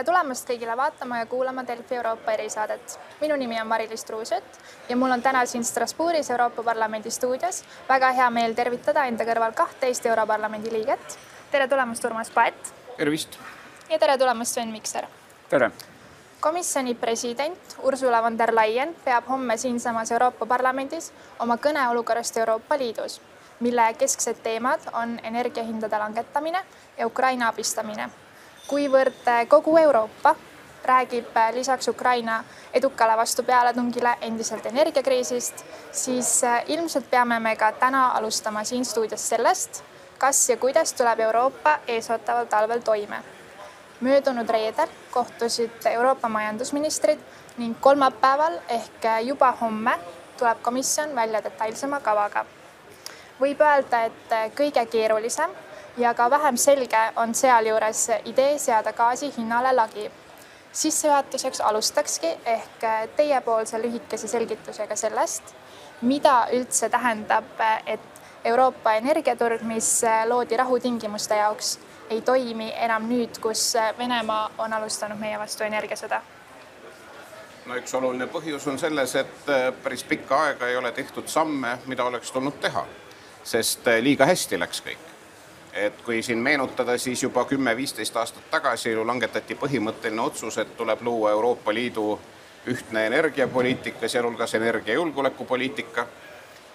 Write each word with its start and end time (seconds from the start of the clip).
tere 0.00 0.14
tulemast 0.16 0.48
kõigile 0.48 0.72
vaatama 0.80 1.18
ja 1.18 1.26
kuulama 1.28 1.60
Delfi 1.68 1.94
Euroopa 1.94 2.32
erisaadet. 2.32 2.98
minu 3.20 3.36
nimi 3.36 3.60
on 3.60 3.66
Mari-Liis 3.68 4.04
Truusjõtt 4.08 4.60
ja 4.88 4.96
mul 4.96 5.12
on 5.12 5.22
täna 5.22 5.42
siin 5.46 5.64
Strasbourgis 5.64 6.30
Euroopa 6.30 6.62
Parlamendi 6.62 7.10
stuudios 7.10 7.64
väga 7.88 8.12
hea 8.12 8.30
meel 8.30 8.54
tervitada 8.54 9.04
enda 9.04 9.24
kõrval 9.24 9.52
kahtteist 9.52 10.06
Europarlamendi 10.06 10.72
liiget. 10.72 11.18
tere 11.50 11.68
tulemast, 11.68 12.04
Urmas 12.04 12.30
Paet. 12.30 12.72
tervist. 12.96 13.38
ja 13.90 13.98
tere 13.98 14.16
tulemast, 14.18 14.54
Sven 14.54 14.72
Mikser. 14.72 15.06
tere. 15.50 15.70
komisjoni 16.40 16.94
president 16.94 17.76
Ursula 17.82 18.22
von 18.22 18.38
der 18.38 18.54
Leyen 18.54 18.96
peab 19.04 19.28
homme 19.28 19.56
siinsamas 19.56 20.12
Euroopa 20.12 20.46
Parlamendis 20.46 21.12
oma 21.38 21.56
kõne 21.56 21.88
olukorrast 21.90 22.36
Euroopa 22.36 22.78
Liidus, 22.78 23.20
mille 23.60 23.94
kesksed 23.98 24.42
teemad 24.42 24.80
on 24.92 25.20
energiahindade 25.22 25.98
langetamine 25.98 26.64
ja 26.98 27.06
Ukraina 27.06 27.48
abistamine 27.48 28.10
kuivõrd 28.70 29.26
kogu 29.48 29.76
Euroopa 29.76 30.34
räägib 30.84 31.34
lisaks 31.52 31.88
Ukraina 31.88 32.44
edukale 32.74 33.16
vastupealetungile 33.16 34.16
endiselt 34.20 34.66
energiakriisist, 34.66 35.64
siis 35.92 36.40
ilmselt 36.66 37.10
peame 37.10 37.40
me 37.40 37.56
ka 37.56 37.72
täna 37.72 38.08
alustama 38.08 38.64
siin 38.64 38.84
stuudios 38.84 39.28
sellest, 39.28 39.82
kas 40.18 40.48
ja 40.50 40.56
kuidas 40.56 40.92
tuleb 40.92 41.20
Euroopa 41.20 41.78
eesootaval 41.86 42.44
talvel 42.44 42.80
toime. 42.80 43.22
möödunud 44.00 44.48
reedel 44.48 44.88
kohtusid 45.10 45.86
Euroopa 45.90 46.28
majandusministrid 46.28 47.18
ning 47.56 47.76
kolmapäeval 47.80 48.54
ehk 48.68 49.04
juba 49.22 49.52
homme 49.60 49.98
tuleb 50.38 50.62
komisjon 50.62 51.14
välja 51.14 51.44
detailsema 51.44 52.00
kavaga. 52.00 52.44
võib 53.40 53.60
öelda, 53.60 54.04
et 54.04 54.54
kõige 54.54 54.86
keerulisem 54.86 55.50
ja 55.96 56.14
ka 56.14 56.30
vähem 56.30 56.56
selge 56.56 56.98
on 57.16 57.34
sealjuures 57.34 58.08
idee 58.24 58.58
seada 58.58 58.92
gaasi 58.92 59.32
hinnale 59.36 59.72
lagi. 59.72 60.10
sissejuhatuseks 60.72 61.60
alustakski 61.60 62.26
ehk 62.46 62.84
teiepoolse 63.16 63.82
lühikese 63.82 64.28
selgitusega 64.28 64.96
sellest, 64.96 65.42
mida 66.00 66.46
üldse 66.52 66.88
tähendab, 66.88 67.44
et 67.86 68.00
Euroopa 68.44 68.92
energiaturg, 68.92 69.62
mis 69.62 70.02
loodi 70.26 70.56
rahutingimuste 70.56 71.36
jaoks, 71.36 71.78
ei 72.10 72.22
toimi 72.22 72.72
enam 72.76 73.08
nüüd, 73.08 73.40
kus 73.40 73.74
Venemaa 73.98 74.50
on 74.58 74.72
alustanud 74.72 75.18
meie 75.18 75.38
vastu 75.38 75.64
energiasõda 75.64 76.22
no 77.66 77.76
üks 77.76 77.94
oluline 77.94 78.26
põhjus 78.26 78.66
on 78.70 78.78
selles, 78.78 79.14
et 79.14 79.52
päris 79.82 80.04
pikka 80.04 80.42
aega 80.46 80.68
ei 80.68 80.76
ole 80.76 80.92
tehtud 80.92 81.28
samme, 81.28 81.78
mida 81.86 82.04
oleks 82.04 82.32
tulnud 82.32 82.60
teha, 82.60 82.86
sest 83.44 83.86
liiga 84.00 84.26
hästi 84.26 84.58
läks 84.58 84.82
kõik 84.86 85.10
et 85.72 86.02
kui 86.04 86.22
siin 86.22 86.38
meenutada, 86.38 86.98
siis 86.98 87.22
juba 87.22 87.44
kümme-viisteist 87.44 88.16
aastat 88.16 88.50
tagasi 88.50 88.90
ju 88.90 89.06
langetati 89.06 89.54
põhimõtteline 89.54 90.22
otsus, 90.22 90.58
et 90.58 90.76
tuleb 90.76 91.02
luua 91.02 91.30
Euroopa 91.30 91.74
Liidu 91.74 92.18
ühtne 92.66 93.06
energiapoliitika, 93.06 94.08
sealhulgas 94.08 94.54
energiajulgeolekupoliitika, 94.54 96.06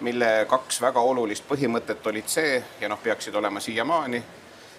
mille 0.00 0.46
kaks 0.48 0.80
väga 0.80 1.00
olulist 1.00 1.44
põhimõtet 1.48 2.06
olid 2.06 2.28
see 2.28 2.62
ja 2.80 2.88
noh, 2.88 3.00
peaksid 3.02 3.34
olema 3.34 3.60
siiamaani, 3.60 4.22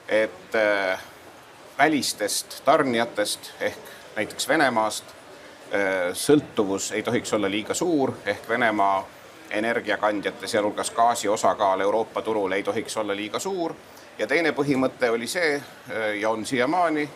et 0.07 0.55
äh, 0.55 0.99
välistest 1.77 2.61
tarnijatest 2.65 3.51
ehk 3.59 3.93
näiteks 4.15 4.47
Venemaast 4.47 5.05
äh, 5.05 6.13
sõltuvus 6.13 6.91
ei 6.91 7.03
tohiks 7.03 7.33
olla 7.33 7.49
liiga 7.51 7.73
suur 7.73 8.13
ehk 8.25 8.49
Venemaa 8.49 9.05
energiakandjate, 9.51 10.47
sealhulgas 10.47 10.91
gaasi 10.91 11.27
osakaal 11.27 11.81
Euroopa 11.81 12.21
turul 12.21 12.51
ei 12.51 12.63
tohiks 12.63 12.97
olla 12.97 13.15
liiga 13.15 13.39
suur 13.39 13.75
ja 14.17 14.27
teine 14.27 14.51
põhimõte 14.51 15.09
oli 15.13 15.27
see 15.27 15.55
äh, 15.55 16.17
ja 16.21 16.29
on 16.29 16.45
siiamaani, 16.45 17.09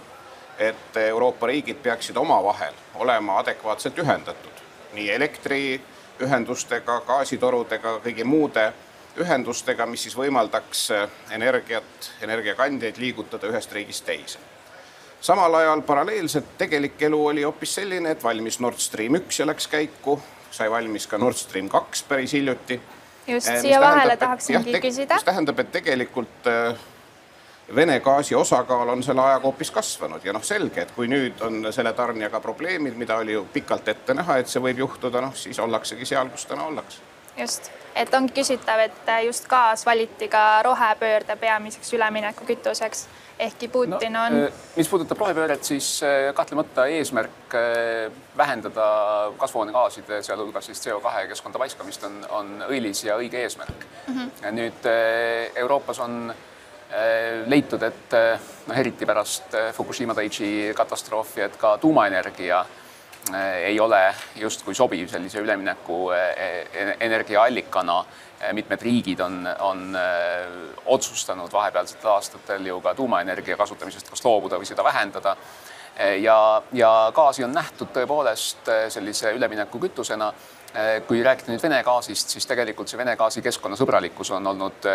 et 0.59 0.97
Euroopa 1.07 1.47
riigid 1.47 1.81
peaksid 1.81 2.17
omavahel 2.17 2.73
olema 2.95 3.39
adekvaatselt 3.39 3.97
ühendatud 3.99 4.61
nii 4.93 5.09
elektriühendustega, 5.09 7.01
gaasitorudega, 7.07 7.97
kõigi 8.03 8.23
muude 8.27 8.71
ühendustega, 9.19 9.85
mis 9.85 10.03
siis 10.07 10.15
võimaldaks 10.17 10.85
äh, 10.95 11.09
energiat, 11.31 12.11
energiakandjaid 12.21 12.99
liigutada 13.01 13.47
ühest 13.47 13.73
riigist 13.73 14.05
teise. 14.05 14.39
samal 15.21 15.53
ajal 15.55 15.81
paralleelselt 15.81 16.57
tegelik 16.57 17.01
elu 17.01 17.25
oli 17.25 17.43
hoopis 17.43 17.75
selline, 17.75 18.11
et 18.11 18.23
valmis 18.23 18.59
Nord 18.59 18.79
Stream 18.79 19.15
üks 19.15 19.39
ja 19.39 19.45
läks 19.45 19.67
käiku, 19.67 20.19
sai 20.51 20.71
valmis 20.71 21.07
ka 21.07 21.17
Nord 21.17 21.37
Stream 21.37 21.69
kaks 21.69 22.03
päris 22.03 22.33
hiljuti 22.33 22.81
just 23.27 23.47
äh, 23.47 23.61
siia 23.61 23.81
vahele 23.81 24.17
tahaksingi 24.17 24.79
küsida. 24.81 25.15
mis 25.15 25.23
tähendab, 25.23 25.59
et 25.59 25.71
tegelikult 25.71 26.47
Vene 27.75 27.99
gaasi 27.99 28.35
osakaal 28.35 28.89
on 28.89 29.03
selle 29.03 29.21
ajaga 29.21 29.47
hoopis 29.47 29.71
kasvanud 29.71 30.25
ja 30.25 30.33
noh, 30.33 30.43
selge, 30.43 30.81
et 30.81 30.91
kui 30.95 31.07
nüüd 31.07 31.39
on 31.45 31.69
selle 31.71 31.93
tarnijaga 31.95 32.41
probleemid, 32.43 32.97
mida 32.99 33.17
oli 33.23 33.37
ju 33.37 33.45
pikalt 33.53 33.87
ette 33.87 34.15
näha, 34.17 34.41
et 34.41 34.51
see 34.51 34.63
võib 34.63 34.83
juhtuda, 34.83 35.21
noh 35.23 35.35
siis 35.37 35.59
ollaksegi 35.59 36.05
seal, 36.05 36.29
kus 36.33 36.45
täna 36.49 36.67
ollakse. 36.67 36.99
just, 37.37 37.71
et 37.95 38.13
ongi 38.13 38.33
küsitav, 38.35 38.79
et 38.83 39.11
just 39.25 39.47
gaas 39.47 39.85
valiti 39.85 40.27
ka 40.27 40.61
rohepöörde 40.67 41.35
peamiseks 41.39 41.93
üleminekukütuseks, 41.93 43.07
ehkki 43.41 43.67
Putin 43.67 44.13
no, 44.13 44.25
on. 44.25 44.37
Äh, 44.43 44.61
mis 44.75 44.89
puudutab 44.91 45.23
rohepööret, 45.23 45.63
siis 45.65 45.87
äh, 46.03 46.29
kahtlemata 46.35 46.85
eesmärk 46.91 47.55
äh, 47.57 48.11
vähendada 48.37 48.85
kasvuhoonegaaside, 49.37 50.21
sealhulgas 50.27 50.69
siis 50.69 50.83
CO2 50.85 51.27
keskkonda 51.31 51.61
paiskamist 51.63 52.03
on, 52.07 52.21
on 52.29 52.53
õilis 52.69 53.05
ja 53.07 53.17
õige 53.17 53.41
eesmärk 53.41 53.87
mm. 54.07 54.15
-hmm. 54.15 54.55
nüüd 54.59 54.89
Euroopas 55.55 55.99
on 55.99 56.33
leitud, 57.47 57.83
et 57.83 58.13
äh, 58.13 58.39
noh, 58.67 58.77
eriti 58.77 59.07
pärast 59.07 59.55
äh, 59.55 59.71
Fukushima 59.73 60.15
Daiichi 60.15 60.71
katastroofi, 60.75 61.41
et 61.45 61.57
ka 61.57 61.77
tuumaenergia 61.77 62.65
ei 63.61 63.75
ole 63.79 63.99
justkui 64.35 64.73
sobiv 64.73 65.05
sellise 65.11 65.43
ülemineku 65.43 66.07
e-, 66.09 66.95
energiaallikana. 67.05 68.05
mitmed 68.57 68.81
riigid 68.81 69.19
on, 69.21 69.35
on 69.59 69.97
otsustanud 70.85 71.53
vahepealsetel 71.53 72.09
aastatel 72.09 72.65
ju 72.65 72.79
ka 72.81 72.95
tuumaenergia 72.97 73.57
kasutamisest 73.57 74.09
kas 74.09 74.25
loobuda 74.25 74.57
või 74.57 74.65
seda 74.65 74.83
vähendada. 74.83 75.35
ja, 76.21 76.61
ja 76.73 77.11
gaasi 77.13 77.43
on 77.43 77.53
nähtud 77.53 77.93
tõepoolest 77.93 78.73
sellise 78.89 79.35
üleminekukütusena 79.37 80.33
kui 81.07 81.21
rääkida 81.23 81.53
nüüd 81.53 81.61
Vene 81.61 81.83
gaasist, 81.83 82.33
siis 82.33 82.49
tegelikult 82.49 82.89
see 82.89 82.97
Vene 82.97 83.15
gaasi 83.15 83.45
keskkonnasõbralikkus 83.45 84.31
on 84.31 84.47
olnud 84.47 84.89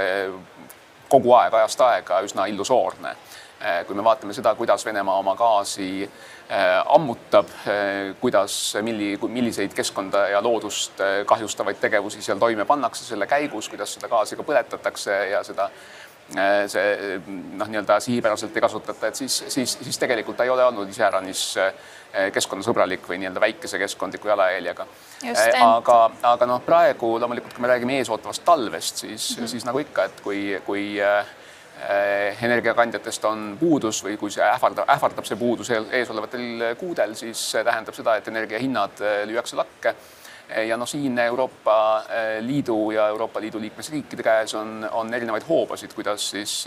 kogu 1.08 1.32
aeg, 1.38 1.54
ajast 1.54 1.80
aega 1.80 2.20
üsna 2.26 2.46
illusoorne. 2.50 3.16
Eh, 3.56 3.84
kui 3.88 3.96
me 3.96 4.04
vaatame 4.04 4.34
seda, 4.36 4.52
kuidas 4.54 4.84
Venemaa 4.84 5.16
oma 5.16 5.32
gaasi 5.36 6.02
eh, 6.04 6.94
ammutab, 6.94 7.48
eh, 7.72 8.10
kuidas, 8.20 8.74
milli, 8.84 9.14
milliseid 9.32 9.72
keskkonda 9.74 10.26
ja 10.28 10.42
loodust 10.44 11.00
kahjustavaid 11.26 11.80
tegevusi 11.80 12.20
seal 12.22 12.38
toime 12.38 12.66
pannakse 12.68 13.04
selle 13.04 13.26
käigus, 13.26 13.70
kuidas 13.72 13.96
seda 13.96 14.12
gaasi 14.12 14.36
ka 14.36 14.44
põletatakse 14.44 15.16
ja 15.30 15.40
seda 15.44 15.70
see 16.26 17.20
noh, 17.26 17.68
nii-öelda 17.70 18.00
sihipäraselt 18.02 18.56
ei 18.56 18.64
kasutata, 18.64 19.06
et 19.06 19.14
siis, 19.14 19.44
siis, 19.48 19.76
siis 19.82 19.98
tegelikult 19.98 20.36
ta 20.36 20.44
ei 20.44 20.50
ole 20.50 20.64
olnud 20.66 20.90
iseäranis 20.90 21.42
keskkonnasõbralik 22.32 23.06
või 23.08 23.20
nii-öelda 23.22 23.40
väikese 23.40 23.78
keskkondliku 23.78 24.28
jalajäljega. 24.32 24.86
aga, 25.62 25.98
aga 26.32 26.48
noh, 26.50 26.62
praegu 26.66 27.12
loomulikult, 27.20 27.54
kui 27.54 27.62
me 27.62 27.70
räägime 27.70 27.98
eesootavast 28.00 28.44
talvest, 28.44 29.04
siis 29.04 29.36
mm, 29.36 29.42
-hmm. 29.42 29.48
siis 29.54 29.64
nagu 29.64 29.78
ikka, 29.78 30.04
et 30.04 30.20
kui, 30.20 30.60
kui 30.66 30.98
energiakandjatest 32.40 33.24
on 33.24 33.56
puudus 33.60 34.04
või 34.04 34.16
kui 34.16 34.30
see 34.30 34.44
ähvardab, 34.44 34.88
ähvardab 34.88 35.24
see 35.28 35.36
puudus 35.36 35.70
eesolevatel 35.70 36.74
kuudel, 36.80 37.14
siis 37.14 37.50
see 37.50 37.64
tähendab 37.64 37.94
seda, 37.94 38.16
et 38.16 38.28
energiahinnad 38.28 39.02
lüüakse 39.28 39.56
lakke 39.56 39.94
ja 40.66 40.76
noh, 40.76 40.88
siin 40.88 41.18
Euroopa 41.18 42.04
Liidu 42.40 42.90
ja 42.90 43.08
Euroopa 43.08 43.40
Liidu 43.40 43.60
liikmesriikide 43.60 44.22
käes 44.22 44.54
on, 44.54 44.88
on 44.92 45.14
erinevaid 45.14 45.42
hoobasid, 45.48 45.94
kuidas 45.94 46.30
siis 46.30 46.64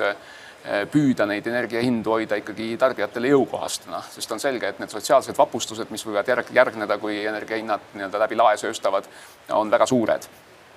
püüda 0.92 1.24
neid 1.30 1.48
energiahindu 1.48 2.12
hoida 2.12 2.36
ikkagi 2.42 2.74
tarbijatele 2.80 3.32
jõukohastena, 3.32 4.02
sest 4.12 4.32
on 4.36 4.42
selge, 4.44 4.68
et 4.68 4.80
need 4.82 4.92
sotsiaalsed 4.92 5.38
vapustused, 5.38 5.88
mis 5.94 6.04
võivad 6.06 6.28
järg, 6.28 6.52
järgneda, 6.56 6.98
kui 7.00 7.22
energiahinnad 7.26 7.94
nii-öelda 7.94 8.20
läbi 8.26 8.40
lae 8.40 8.58
sööstavad, 8.60 9.08
on 9.56 9.72
väga 9.72 9.88
suured. 9.88 10.28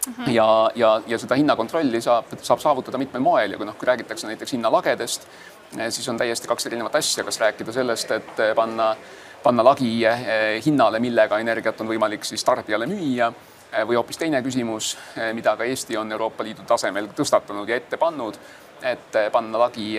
Mm 0.06 0.14
-hmm. 0.14 0.30
ja, 0.30 0.70
ja, 0.74 1.00
ja 1.06 1.18
seda 1.18 1.34
hinnakontrolli 1.34 2.00
saab, 2.00 2.24
saab 2.42 2.58
saavutada 2.58 2.98
mitmel 2.98 3.22
moel 3.22 3.50
ja 3.50 3.56
kui 3.56 3.66
noh, 3.66 3.76
kui 3.78 3.86
räägitakse 3.86 4.26
näiteks 4.26 4.52
hinnalagedest, 4.52 5.26
siis 5.88 6.08
on 6.08 6.18
täiesti 6.18 6.48
kaks 6.48 6.66
erinevat 6.66 6.94
asja, 6.94 7.24
kas 7.24 7.40
rääkida 7.40 7.72
sellest, 7.72 8.10
et 8.10 8.42
panna 8.54 8.96
panna 9.42 9.64
lagi 9.64 10.04
eh, 10.06 10.62
hinnale, 10.64 11.00
millega 11.02 11.38
energiat 11.42 11.80
on 11.82 11.90
võimalik 11.90 12.26
siis 12.26 12.44
tarbijale 12.46 12.86
müüa 12.90 13.28
eh, 13.28 13.84
või 13.88 13.98
hoopis 13.98 14.20
teine 14.20 14.42
küsimus, 14.44 14.94
eh, 15.16 15.32
mida 15.36 15.56
ka 15.58 15.66
Eesti 15.68 15.98
on 15.98 16.12
Euroopa 16.14 16.46
Liidu 16.46 16.66
tasemel 16.68 17.10
tõstatanud 17.16 17.68
ja 17.68 17.80
ette 17.80 17.98
pannud, 18.00 18.38
et 18.82 19.14
panna 19.30 19.60
lagi 19.60 19.92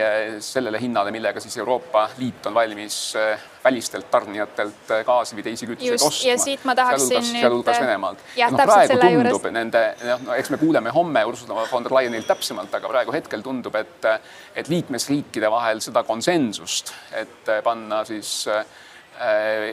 sellele 0.43 0.75
hinnale, 0.81 1.11
millega 1.15 1.39
siis 1.39 1.53
Euroopa 1.55 2.01
Liit 2.17 2.49
on 2.49 2.57
valmis 2.57 2.97
välistelt 3.63 4.09
tarnijatelt 4.11 4.91
gaasi 5.07 5.37
või 5.37 5.45
teisi 5.45 5.69
kütuseid 5.69 6.03
ostma. 6.03 6.27
ja 6.27 6.35
siit 6.43 6.65
ma 6.67 6.75
tahaksin 6.75 7.29
sealhulgas, 7.29 7.79
Venemaalt. 7.79 8.25
noh, 8.41 8.59
praegu 8.59 8.97
tundub 8.99 9.31
juures... 9.31 9.55
nende, 9.55 9.85
noh, 10.03 10.35
eks 10.35 10.51
me 10.51 10.59
kuuleme 10.59 10.91
homme 10.91 11.23
Ursula 11.31 11.63
von 11.71 11.87
der 11.87 11.95
Leyenilt 11.95 12.27
täpsemalt, 12.27 12.75
aga 12.75 12.91
praegu 12.91 13.15
hetkel 13.15 13.47
tundub, 13.47 13.79
et, 13.79 14.09
et 14.51 14.67
liikmesriikide 14.75 15.51
vahel 15.55 15.79
seda 15.79 16.03
konsensust, 16.03 16.91
et 17.23 17.55
panna 17.63 18.03
siis 18.03 18.35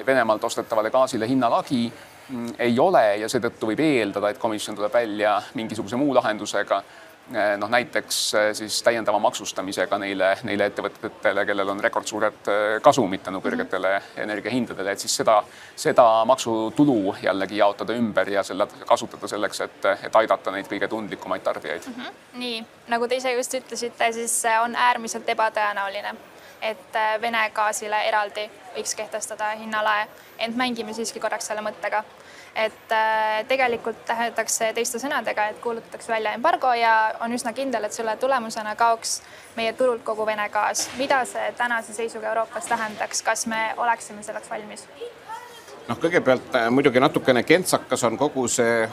Venemaalt 0.06 0.44
ostetavale 0.44 0.90
gaasile 0.90 1.28
hinnalagi 1.28 1.86
mm, 2.28 2.48
ei 2.58 2.78
ole 2.78 3.04
ja 3.22 3.28
seetõttu 3.28 3.70
võib 3.70 3.80
eeldada, 3.80 4.30
et 4.30 4.38
komisjon 4.38 4.76
tuleb 4.76 4.92
välja 4.92 5.38
mingisuguse 5.54 5.96
muu 5.96 6.14
lahendusega 6.14 6.82
Eh, 7.34 7.56
noh, 7.58 7.68
näiteks 7.70 8.16
eh, 8.34 8.48
siis 8.58 8.80
täiendava 8.82 9.18
maksustamisega 9.22 9.98
neile, 10.02 10.32
neile 10.42 10.66
ettevõtetele, 10.66 11.44
kellel 11.46 11.68
on 11.70 11.82
rekordsuured 11.84 12.48
kasumid 12.82 13.22
tänu 13.22 13.38
kõrgetele 13.44 13.92
energiahindadele, 14.24 14.96
et 14.96 15.04
siis 15.04 15.14
seda, 15.20 15.36
seda 15.78 16.06
maksutulu 16.26 17.14
jällegi 17.22 17.60
jaotada 17.60 17.94
ümber 17.94 18.32
ja 18.34 18.42
selle 18.42 18.66
kasutada 18.82 19.30
selleks, 19.30 19.62
et, 19.62 19.86
et 20.08 20.18
aidata 20.22 20.50
neid 20.50 20.66
kõige 20.72 20.88
tundlikumaid 20.90 21.46
tarbijaid 21.46 21.86
mm. 21.86 22.00
-hmm. 22.00 22.18
nii, 22.42 22.64
nagu 22.90 23.06
te 23.06 23.22
ise 23.22 23.36
just 23.36 23.54
ütlesite, 23.60 24.10
siis 24.12 24.34
on 24.64 24.74
äärmiselt 24.74 25.30
ebatõenäoline, 25.30 26.16
et 26.62 26.98
Vene 27.20 27.50
gaasile 27.54 28.02
eraldi 28.08 28.50
võiks 28.74 28.94
kehtestada 28.94 29.54
hinnalae, 29.60 30.06
ent 30.38 30.56
mängime 30.56 30.92
siiski 30.92 31.20
korraks 31.20 31.46
selle 31.50 31.62
mõttega 31.64 32.04
et 32.54 32.92
äh, 32.92 33.46
tegelikult 33.48 34.04
tähendaks 34.06 34.56
see 34.58 34.72
teiste 34.74 34.98
sõnadega, 34.98 35.50
et 35.50 35.60
kuulutatakse 35.62 36.12
välja 36.12 36.32
embargo 36.34 36.72
ja 36.74 37.14
on 37.20 37.32
üsna 37.32 37.52
kindel, 37.54 37.84
et 37.86 37.94
selle 37.94 38.16
tulemusena 38.20 38.74
kaoks 38.76 39.20
meie 39.56 39.72
turult 39.78 40.02
kogu 40.04 40.26
Vene 40.26 40.48
gaas. 40.48 40.88
mida 40.98 41.24
see 41.24 41.52
tänase 41.56 41.94
seisuga 41.94 42.28
Euroopas 42.28 42.66
tähendaks, 42.66 43.22
kas 43.22 43.46
me 43.46 43.74
oleksime 43.76 44.22
selleks 44.22 44.50
valmis? 44.50 44.88
noh, 45.88 45.98
kõigepealt 45.98 46.58
äh, 46.58 46.70
muidugi 46.70 47.00
natukene 47.00 47.42
kentsakas 47.42 48.04
on 48.04 48.18
kogu 48.18 48.48
see 48.48 48.88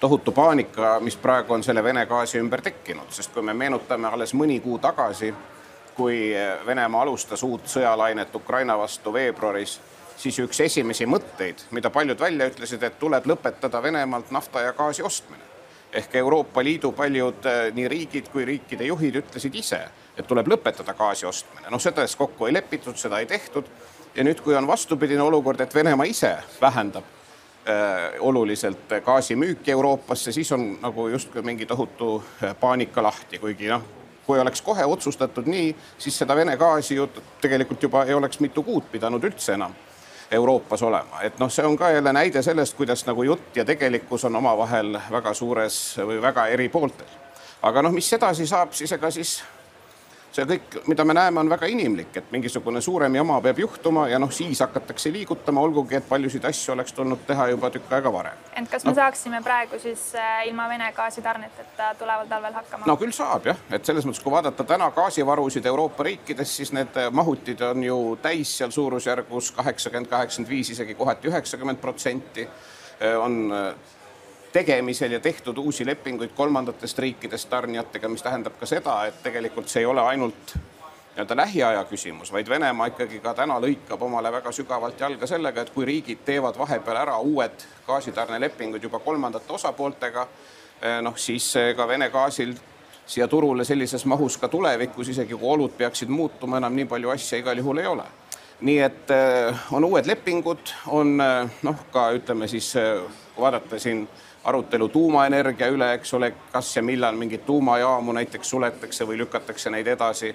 tohutu 0.00 0.32
paanika, 0.32 1.00
mis 1.00 1.16
praegu 1.16 1.54
on 1.54 1.62
selle 1.62 1.84
Vene 1.84 2.06
gaasi 2.06 2.38
ümber 2.38 2.62
tekkinud, 2.62 3.10
sest 3.10 3.32
kui 3.34 3.42
me 3.42 3.54
meenutame 3.54 4.08
alles 4.08 4.34
mõni 4.34 4.60
kuu 4.60 4.78
tagasi, 4.78 5.34
kui 5.96 6.34
Venemaa 6.66 7.02
alustas 7.02 7.42
uut 7.42 7.66
sõjalainet 7.70 8.34
Ukraina 8.34 8.78
vastu 8.78 9.12
veebruaris 9.12 9.80
siis 10.16 10.38
üks 10.42 10.60
esimesi 10.64 11.06
mõtteid, 11.06 11.66
mida 11.74 11.90
paljud 11.90 12.20
välja 12.20 12.48
ütlesid, 12.50 12.82
et 12.82 12.98
tuleb 12.98 13.26
lõpetada 13.28 13.82
Venemaalt 13.82 14.30
nafta 14.34 14.62
ja 14.64 14.72
gaasi 14.72 15.02
ostmine. 15.02 15.42
ehk 15.94 16.14
Euroopa 16.14 16.62
Liidu 16.64 16.90
paljud 16.92 17.46
eh, 17.46 17.72
nii 17.74 17.88
riigid 17.88 18.28
kui 18.32 18.44
riikide 18.44 18.84
juhid 18.84 19.14
ütlesid 19.20 19.54
ise, 19.54 19.78
et 20.18 20.26
tuleb 20.26 20.48
lõpetada 20.50 20.94
gaasi 20.94 21.26
ostmine. 21.26 21.70
noh, 21.70 21.80
selles 21.80 22.16
kokku 22.16 22.46
ei 22.46 22.52
lepitud, 22.52 22.96
seda 22.96 23.18
ei 23.18 23.26
tehtud. 23.26 23.64
ja 24.14 24.24
nüüd, 24.24 24.40
kui 24.40 24.54
on 24.54 24.66
vastupidine 24.66 25.22
olukord, 25.22 25.60
et 25.60 25.74
Venemaa 25.74 26.06
ise 26.06 26.36
vähendab 26.60 27.04
äh, 27.68 28.20
oluliselt 28.20 28.88
gaasimüüki 29.04 29.70
Euroopasse, 29.70 30.32
siis 30.32 30.52
on 30.52 30.78
nagu 30.82 31.08
justkui 31.08 31.42
mingi 31.42 31.66
tohutu 31.66 32.24
eh, 32.42 32.54
paanika 32.60 33.02
lahti, 33.02 33.38
kuigi 33.38 33.68
noh, 33.68 33.82
kui 34.26 34.40
oleks 34.40 34.62
kohe 34.62 34.84
otsustatud 34.84 35.46
nii, 35.46 35.74
siis 35.98 36.18
seda 36.18 36.36
Vene 36.36 36.56
gaasi 36.56 36.94
ju 36.94 37.08
tegelikult 37.40 37.82
juba 37.82 38.04
ei 38.04 38.14
oleks 38.14 38.40
mitu 38.40 38.62
kuud 38.62 38.88
pidanud 38.92 39.24
üldse 39.24 39.54
enam 39.54 39.74
Euroopas 40.30 40.82
olema, 40.82 41.20
et 41.22 41.38
noh, 41.38 41.50
see 41.52 41.66
on 41.66 41.76
ka 41.76 41.90
jälle 41.90 42.12
näide 42.12 42.42
sellest, 42.42 42.76
kuidas 42.76 43.04
nagu 43.06 43.22
jutt 43.22 43.56
ja 43.56 43.64
tegelikkus 43.64 44.24
on 44.24 44.36
omavahel 44.36 44.96
väga 45.10 45.34
suures 45.34 45.76
või 46.00 46.20
väga 46.22 46.46
eri 46.46 46.68
pooltel. 46.68 47.06
aga 47.62 47.82
noh, 47.82 47.92
mis 47.92 48.12
edasi 48.12 48.46
saab, 48.46 48.72
siis 48.72 48.92
ega 48.92 49.10
siis 49.10 49.42
see 50.34 50.46
kõik, 50.48 50.78
mida 50.90 51.04
me 51.06 51.14
näeme, 51.14 51.40
on 51.40 51.50
väga 51.50 51.68
inimlik, 51.70 52.16
et 52.18 52.32
mingisugune 52.34 52.80
suurem 52.82 53.14
jama 53.14 53.36
peab 53.44 53.58
juhtuma 53.62 54.06
ja 54.10 54.18
noh, 54.18 54.32
siis 54.34 54.60
hakatakse 54.64 55.12
liigutama, 55.14 55.62
olgugi 55.62 55.98
et 55.98 56.08
paljusid 56.08 56.44
asju 56.48 56.74
oleks 56.74 56.94
tulnud 56.96 57.22
teha 57.28 57.48
juba 57.52 57.70
tükk 57.74 57.92
aega 57.98 58.12
varem. 58.12 58.44
ent 58.56 58.70
kas 58.70 58.84
me 58.84 58.90
no, 58.90 58.96
saaksime 58.98 59.42
praegu 59.44 59.78
siis 59.82 60.10
äh, 60.18 60.46
ilma 60.48 60.68
Vene 60.68 60.90
gaasitarneteta 60.96 61.94
tuleval 61.98 62.28
talvel 62.30 62.54
hakkama? 62.58 62.86
no 62.86 62.96
küll 63.00 63.14
saab 63.14 63.46
jah, 63.50 63.64
et 63.70 63.86
selles 63.86 64.06
mõttes, 64.06 64.22
kui 64.24 64.34
vaadata 64.34 64.66
täna 64.66 64.90
gaasivarusid 64.96 65.66
Euroopa 65.70 66.06
riikides, 66.08 66.56
siis 66.56 66.72
need 66.74 66.96
äh, 66.98 67.10
mahutid 67.12 67.62
on 67.70 67.84
ju 67.84 67.98
täis 68.22 68.56
seal 68.58 68.74
suurusjärgus 68.74 69.52
kaheksakümmend, 69.58 70.10
kaheksakümmend 70.10 70.50
viis, 70.50 70.74
isegi 70.74 70.98
kohati 70.98 71.30
üheksakümmend 71.30 71.82
protsenti 71.82 72.48
äh, 72.48 73.14
on 73.20 73.54
tegemisel 74.54 75.12
ja 75.12 75.20
tehtud 75.20 75.58
uusi 75.58 75.86
lepinguid 75.86 76.30
kolmandatest 76.34 76.98
riikidest 76.98 77.50
tarnijatega, 77.50 78.08
mis 78.08 78.22
tähendab 78.22 78.54
ka 78.60 78.66
seda, 78.70 79.00
et 79.08 79.16
tegelikult 79.22 79.68
see 79.68 79.82
ei 79.82 79.86
ole 79.90 80.00
ainult 80.00 80.54
nii-öelda 81.14 81.36
lähiaja 81.36 81.84
küsimus, 81.90 82.30
vaid 82.32 82.48
Venemaa 82.48 82.86
ikkagi 82.92 83.18
ka 83.22 83.32
täna 83.34 83.56
lõikab 83.62 84.02
omale 84.02 84.30
väga 84.32 84.52
sügavalt 84.54 85.00
jalga 85.00 85.26
sellega, 85.26 85.62
et 85.62 85.72
kui 85.74 85.86
riigid 85.86 86.22
teevad 86.26 86.58
vahepeal 86.58 87.00
ära 87.02 87.16
uued 87.18 87.64
gaasitarnelepingud 87.86 88.82
juba 88.82 88.98
kolmandate 89.02 89.52
osapooltega, 89.52 90.26
eh, 90.82 91.00
noh 91.02 91.18
siis 91.18 91.48
ka 91.76 91.88
Vene 91.88 92.10
gaasil 92.10 92.54
siia 93.06 93.26
turule 93.28 93.64
sellises 93.64 94.04
mahus 94.06 94.36
ka 94.38 94.48
tulevikus, 94.48 95.08
isegi 95.08 95.34
kui 95.34 95.50
olud 95.50 95.74
peaksid 95.78 96.08
muutuma, 96.08 96.58
enam 96.62 96.76
nii 96.76 96.86
palju 96.90 97.10
asja 97.10 97.38
igal 97.42 97.58
juhul 97.58 97.82
ei 97.82 97.86
ole. 97.86 98.04
nii 98.60 98.78
et 98.78 99.10
eh, 99.10 99.64
on 99.72 99.84
uued 99.84 100.06
lepingud, 100.06 100.70
on 100.86 101.20
eh, 101.20 101.58
noh, 101.62 101.82
ka 101.92 102.12
ütleme 102.14 102.48
siis 102.48 102.70
vaadata 103.38 103.78
siin 103.78 104.06
arutelu 104.44 104.88
tuumaenergia 104.88 105.68
üle, 105.72 105.92
eks 105.94 106.14
ole, 106.14 106.32
kas 106.52 106.76
ja 106.76 106.82
millal 106.82 107.16
mingeid 107.16 107.46
tuumajaamu 107.46 108.12
näiteks 108.12 108.50
suletakse 108.50 109.06
või 109.08 109.18
lükatakse 109.18 109.70
neid 109.70 109.86
edasi. 109.86 110.34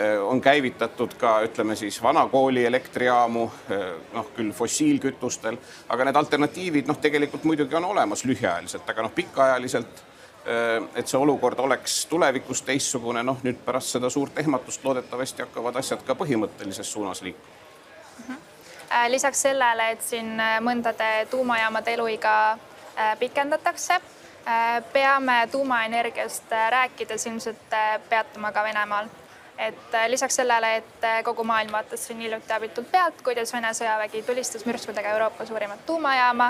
Äh, 0.00 0.16
on 0.24 0.40
käivitatud 0.40 1.14
ka 1.18 1.40
ütleme 1.44 1.76
siis 1.76 2.02
vanakooli 2.02 2.64
elektrijaamu, 2.64 3.44
äh, 3.44 3.88
noh 4.12 4.30
küll 4.36 4.52
fossiilkütustel, 4.52 5.58
aga 5.88 6.04
need 6.04 6.16
alternatiivid 6.16 6.88
noh, 6.88 6.96
tegelikult 6.96 7.44
muidugi 7.44 7.76
on 7.76 7.84
olemas 7.84 8.24
lühiajaliselt, 8.24 8.88
aga 8.88 9.02
noh, 9.02 9.12
pikaajaliselt 9.14 10.00
äh, 10.46 10.88
et 10.94 11.08
see 11.10 11.20
olukord 11.20 11.58
oleks 11.58 12.06
tulevikus 12.06 12.62
teistsugune, 12.62 13.22
noh 13.26 13.42
nüüd 13.44 13.60
pärast 13.66 13.98
seda 13.98 14.10
suurt 14.10 14.38
ehmatust 14.40 14.84
loodetavasti 14.84 15.44
hakkavad 15.44 15.82
asjad 15.82 16.06
ka 16.06 16.16
põhimõttelises 16.16 16.92
suunas 16.92 17.20
liikuma 17.26 17.58
mhm. 18.28 19.12
lisaks 19.12 19.42
sellele, 19.42 19.90
et 19.90 20.02
siin 20.06 20.32
mõndade 20.64 21.12
tuumajaamade 21.30 21.98
eluiga 21.98 22.34
Äh, 22.54 22.69
pikendatakse. 23.18 23.94
Äh, 23.94 24.84
peame 24.92 25.48
tuumaenergiast 25.52 26.52
äh, 26.52 26.70
rääkides 26.70 27.26
ilmselt 27.26 27.74
peatuma 28.08 28.52
ka 28.52 28.62
Venemaal 28.62 29.08
et 29.60 29.92
lisaks 30.08 30.36
sellele, 30.40 30.76
et 30.76 31.24
kogu 31.24 31.44
maailm 31.44 31.72
vaatas 31.72 32.06
siin 32.06 32.20
hiljuti 32.24 32.52
abitult 32.52 32.88
pealt, 32.92 33.18
kuidas 33.22 33.52
Vene 33.52 33.74
sõjavägi 33.76 34.22
tulistas 34.24 34.64
mürskudega 34.64 35.12
Euroopa 35.12 35.44
suurimat 35.44 35.82
tuumajaama, 35.86 36.46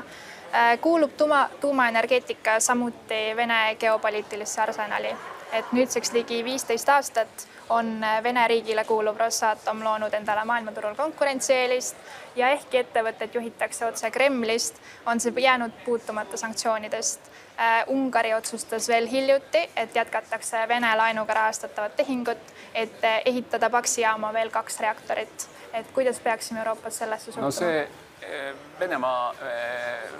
kuulub 0.80 1.16
tuuma, 1.18 1.48
tuumaenergeetika 1.60 2.60
samuti 2.60 3.18
Vene 3.36 3.76
geopoliitilisse 3.80 4.62
arsenali. 4.62 5.16
et 5.52 5.72
nüüdseks 5.72 6.12
ligi 6.12 6.44
viisteist 6.44 6.88
aastat 6.88 7.48
on 7.70 8.00
Vene 8.22 8.48
riigile 8.48 8.84
kuuluv 8.84 9.16
Rosatom 9.16 9.84
loonud 9.84 10.14
endale 10.14 10.44
maailmaturul 10.44 10.94
konkurentsieelist 10.98 11.96
ja 12.36 12.48
ehkki 12.48 12.80
ettevõtet 12.82 13.34
juhitakse 13.34 13.86
otse 13.86 14.10
Kremlist, 14.10 14.80
on 15.06 15.20
see 15.20 15.32
jäänud 15.36 15.72
puutumata 15.84 16.36
sanktsioonidest. 16.36 17.30
Äh, 17.60 17.84
Ungari 17.86 18.34
otsustas 18.34 18.88
veel 18.88 19.06
hiljuti, 19.08 19.70
et 19.76 19.94
jätkatakse 19.94 20.68
Vene 20.68 20.96
laenuga 20.96 21.34
rahastatavat 21.34 21.96
tehingut, 21.96 22.52
et 22.74 23.06
ehitada 23.24 23.70
Paksi 23.70 24.00
jaama 24.00 24.32
veel 24.32 24.50
kaks 24.50 24.80
reaktorit. 24.80 25.48
et 25.72 25.86
kuidas 25.94 26.20
peaksime 26.20 26.58
Euroopas 26.58 26.98
sellesse 26.98 27.24
suhtuma? 27.24 27.46
no 27.46 27.50
see 27.50 27.82
äh, 27.82 28.54
Venemaa 28.80 29.30
äh, 29.30 30.10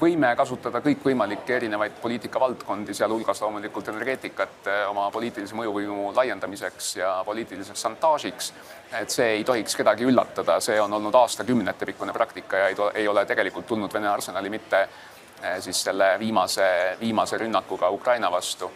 võime 0.00 0.30
kasutada 0.36 0.80
kõikvõimalikke 0.80 1.56
erinevaid 1.56 1.98
poliitikavaldkondi, 2.02 2.94
sealhulgas 2.94 3.42
loomulikult 3.42 3.88
energeetikat 3.92 4.70
eh, 4.70 4.82
oma 4.90 5.08
poliitilise 5.10 5.56
mõjuvõimu 5.58 6.12
laiendamiseks 6.16 6.96
ja 6.96 7.12
poliitiliseks 7.26 7.82
šantaažiks. 7.82 8.52
et 9.00 9.10
see 9.10 9.26
ei 9.36 9.44
tohiks 9.44 9.76
kedagi 9.76 10.04
üllatada, 10.04 10.60
see 10.60 10.80
on 10.80 10.92
olnud 10.92 11.14
aastakümnete 11.14 11.86
pikkune 11.86 12.12
praktika 12.12 12.56
ja 12.56 12.68
ei, 12.68 12.76
ei 12.94 13.08
ole 13.08 13.26
tegelikult 13.26 13.66
tulnud 13.66 13.92
Vene 13.92 14.08
arsenali 14.08 14.50
mitte 14.50 14.82
eh, 14.82 15.60
siis 15.60 15.82
selle 15.82 16.18
viimase, 16.18 16.96
viimase 17.00 17.38
rünnakuga 17.38 17.90
Ukraina 17.90 18.30
vastu 18.30 18.70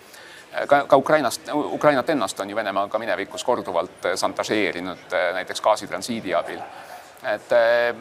eh, 0.52 0.66
ka, 0.66 0.84
ka 0.86 0.96
Ukrainast, 0.96 1.48
Ukrainat 1.54 2.10
ennast 2.10 2.40
on 2.40 2.50
ju 2.50 2.56
Venemaa 2.56 2.88
ka 2.88 2.98
minevikus 2.98 3.44
korduvalt 3.44 4.10
šantažeerinud 4.16 5.20
näiteks 5.34 5.60
gaasitransiidi 5.60 6.34
abil 6.34 6.60
et 7.22 7.52
eh, 7.54 7.94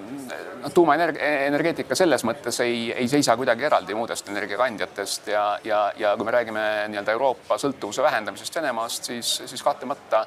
noh, 0.62 0.72
tuumaenergeetika 0.74 1.96
selles 1.98 2.24
mõttes 2.26 2.58
ei, 2.66 2.90
ei 2.92 3.08
seisa 3.10 3.36
kuidagi 3.38 3.68
eraldi 3.68 3.94
muudest 3.98 4.30
energiakandjatest 4.34 5.30
ja, 5.30 5.44
ja, 5.64 5.82
ja 5.98 6.16
kui 6.18 6.26
me 6.26 6.34
räägime 6.34 6.64
nii-öelda 6.90 7.14
Euroopa 7.14 7.58
sõltuvuse 7.62 8.02
vähendamisest 8.02 8.58
Venemaast, 8.58 9.12
siis, 9.12 9.36
siis 9.46 9.64
kahtlemata 9.64 10.24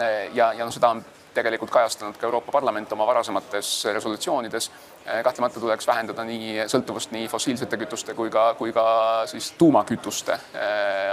eh, 0.00 0.32
ja, 0.34 0.50
ja 0.58 0.66
noh, 0.66 0.74
seda 0.74 0.90
on 0.96 1.04
tegelikult 1.32 1.70
kajastanud 1.72 2.18
ka 2.18 2.26
Euroopa 2.26 2.52
Parlament 2.52 2.90
oma 2.92 3.06
varasemates 3.08 3.70
resolutsioonides. 3.94 4.70
Eh, 5.06 5.22
kahtlemata 5.22 5.62
tuleks 5.62 5.86
vähendada 5.86 6.26
nii 6.26 6.66
sõltuvust 6.72 7.14
nii 7.14 7.30
fossiilsete 7.30 7.78
kütuste 7.78 8.18
kui 8.18 8.30
ka, 8.30 8.52
kui 8.58 8.74
ka 8.74 8.86
siis 9.30 9.54
tuumakütuste 9.58 10.38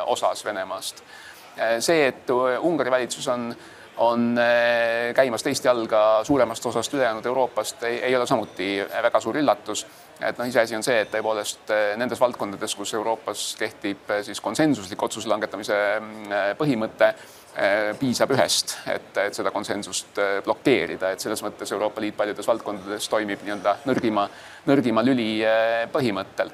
osas 0.10 0.46
Venemaast 0.46 1.04
see, 1.84 2.08
et 2.08 2.30
Ungari 2.64 2.92
valitsus 2.92 3.28
on 3.28 3.50
on 3.98 4.38
käimas 5.16 5.44
teist 5.44 5.66
jalga 5.66 6.22
suuremast 6.24 6.66
osast 6.66 6.94
ülejäänud 6.94 7.26
Euroopast, 7.26 7.84
ei, 7.84 8.16
ole 8.16 8.28
samuti 8.28 8.86
väga 9.04 9.20
suur 9.20 9.38
üllatus. 9.38 9.86
et 10.22 10.38
noh, 10.38 10.48
iseasi 10.48 10.76
on 10.76 10.84
see, 10.84 11.02
et 11.02 11.12
tõepoolest 11.12 11.74
nendes 11.98 12.20
valdkondades, 12.20 12.76
kus 12.76 12.94
Euroopas 12.94 13.56
kehtib 13.60 14.12
siis 14.24 14.42
konsensuslik 14.42 15.04
otsuse 15.04 15.30
langetamise 15.32 15.76
põhimõte, 16.60 17.14
piisab 18.00 18.32
ühest, 18.36 18.78
et, 18.88 19.12
et 19.18 19.36
seda 19.36 19.52
konsensust 19.52 20.20
blokeerida, 20.46 21.12
et 21.12 21.20
selles 21.20 21.44
mõttes 21.44 21.72
Euroopa 21.72 22.02
Liit 22.04 22.18
paljudes 22.18 22.48
valdkondades 22.48 23.08
toimib 23.12 23.44
nii-öelda 23.44 23.78
nõrgima, 23.88 24.28
nõrgima 24.68 25.04
lüli 25.08 25.30
põhimõttel 25.92 26.52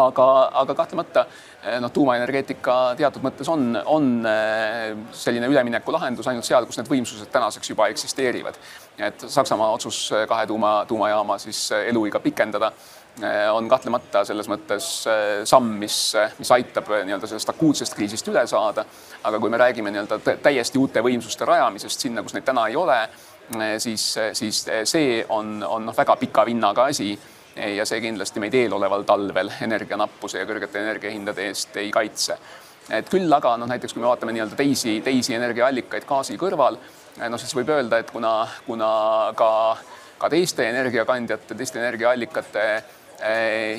aga, 0.00 0.26
aga 0.62 0.74
kahtlemata 0.76 1.24
eh, 1.26 1.51
noh, 1.80 1.90
tuumaenergeetika 1.94 2.76
teatud 2.98 3.22
mõttes 3.24 3.48
on, 3.52 3.76
on 3.86 4.08
eh, 4.26 4.94
selline 5.14 5.50
üleminekulahendus 5.50 6.26
ainult 6.30 6.46
seal, 6.46 6.66
kus 6.66 6.80
need 6.80 6.90
võimsused 6.90 7.30
tänaseks 7.32 7.70
juba 7.70 7.86
eksisteerivad. 7.92 8.58
et 8.98 9.24
Saksamaa 9.26 9.70
otsus 9.76 10.04
eh, 10.12 10.26
kahe 10.28 10.46
tuuma, 10.46 10.82
tuumajaama 10.88 11.38
siis 11.38 11.70
eluiga 11.86 12.20
pikendada 12.20 12.72
on 13.52 13.66
kahtlemata 13.68 14.22
selles 14.24 14.46
mõttes 14.48 14.86
samm, 15.44 15.74
mis, 15.76 15.96
mis 16.38 16.50
aitab 16.56 16.86
nii-öelda 17.04 17.28
sellest 17.28 17.50
akuutsest 17.52 17.92
kriisist 17.92 18.28
üle 18.32 18.46
saada. 18.48 18.86
aga 19.22 19.38
kui 19.38 19.50
me 19.52 19.58
räägime 19.60 19.92
nii-öelda 19.92 20.38
täiesti 20.40 20.80
uute 20.80 21.02
võimsuste 21.04 21.44
rajamisest 21.44 22.06
sinna, 22.06 22.22
kus 22.22 22.32
neid 22.32 22.46
täna 22.48 22.64
ei 22.72 22.76
ole, 22.76 22.96
siis, 23.84 24.06
siis 24.32 24.64
see 24.88 25.20
on, 25.28 25.58
on 25.60 25.84
noh, 25.90 25.96
väga 25.96 26.16
pika 26.16 26.46
vinnaga 26.48 26.88
asi 26.88 27.12
ja 27.56 27.86
see 27.88 28.00
kindlasti 28.00 28.40
meid 28.40 28.54
eeloleval 28.54 29.04
talvel 29.08 29.50
energianappuse 29.60 30.40
ja 30.40 30.48
kõrgete 30.48 30.80
energiahindade 30.80 31.48
eest 31.50 31.76
ei 31.76 31.90
kaitse. 31.92 32.38
et 32.90 33.08
küll 33.08 33.32
aga 33.32 33.56
noh, 33.56 33.68
näiteks 33.68 33.92
kui 33.94 34.02
me 34.02 34.08
vaatame 34.08 34.32
nii-öelda 34.32 34.56
teisi, 34.56 35.00
teisi 35.04 35.34
energiaallikaid 35.34 36.06
gaasi 36.08 36.38
kõrval, 36.40 36.78
noh 37.28 37.38
siis 37.40 37.54
võib 37.54 37.70
öelda, 37.70 37.98
et 38.02 38.10
kuna, 38.10 38.48
kuna 38.66 38.88
ka, 39.36 39.52
ka 40.18 40.30
teiste 40.32 40.66
energiakandjate, 40.68 41.54
teiste 41.54 41.78
energiaallikate 41.78 42.66
Eh, 42.66 42.82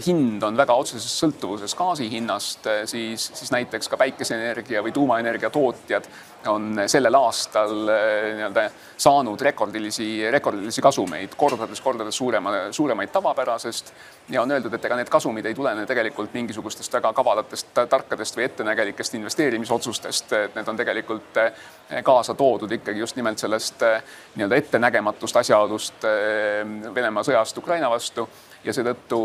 hind 0.05 0.43
on 0.43 0.55
väga 0.57 0.75
otseses 0.79 1.13
sõltuvuses 1.19 1.73
gaasi 1.75 2.07
hinnast, 2.11 2.67
eh, 2.67 2.83
siis, 2.87 3.25
siis 3.35 3.51
näiteks 3.51 3.89
ka 3.91 3.97
päikeseenergia 3.99 4.83
või 4.83 4.93
tuumaenergia 4.95 5.49
tootjad 5.51 6.07
on 6.47 6.79
sellel 6.87 7.15
aastal 7.19 7.89
eh, 7.91 8.29
nii-öelda 8.37 8.63
saanud 9.03 9.41
rekordilisi, 9.43 10.07
rekordilisi 10.31 10.81
kasumeid, 10.81 11.35
kordades, 11.37 11.81
kordades 11.83 12.17
suurema, 12.17 12.53
suuremaid 12.71 13.11
tavapärasest. 13.11 13.93
ja 14.29 14.41
on 14.41 14.51
öeldud, 14.51 14.73
et 14.73 14.85
ega 14.85 14.95
need 14.95 15.11
kasumid 15.11 15.45
ei 15.45 15.55
tulene 15.55 15.85
tegelikult 15.85 16.33
mingisugustest 16.33 16.93
väga 16.93 17.11
kavalatest, 17.13 17.73
tarkadest 17.89 18.37
või 18.37 18.47
ettenägelikest 18.47 19.19
investeerimisotsustest, 19.19 20.33
et 20.33 20.55
need 20.55 20.67
on 20.67 20.79
tegelikult 20.79 21.41
kaasa 22.03 22.33
toodud 22.33 22.71
ikkagi 22.71 22.99
just 22.99 23.19
nimelt 23.19 23.43
sellest 23.43 23.83
nii-öelda 24.35 24.55
ettenägematust 24.55 25.43
asjaolust 25.43 26.07
Venemaa 26.95 27.23
sõjast 27.27 27.57
Ukraina 27.59 27.89
vastu 27.91 28.29
ja 28.63 28.73
seetõttu 28.73 29.19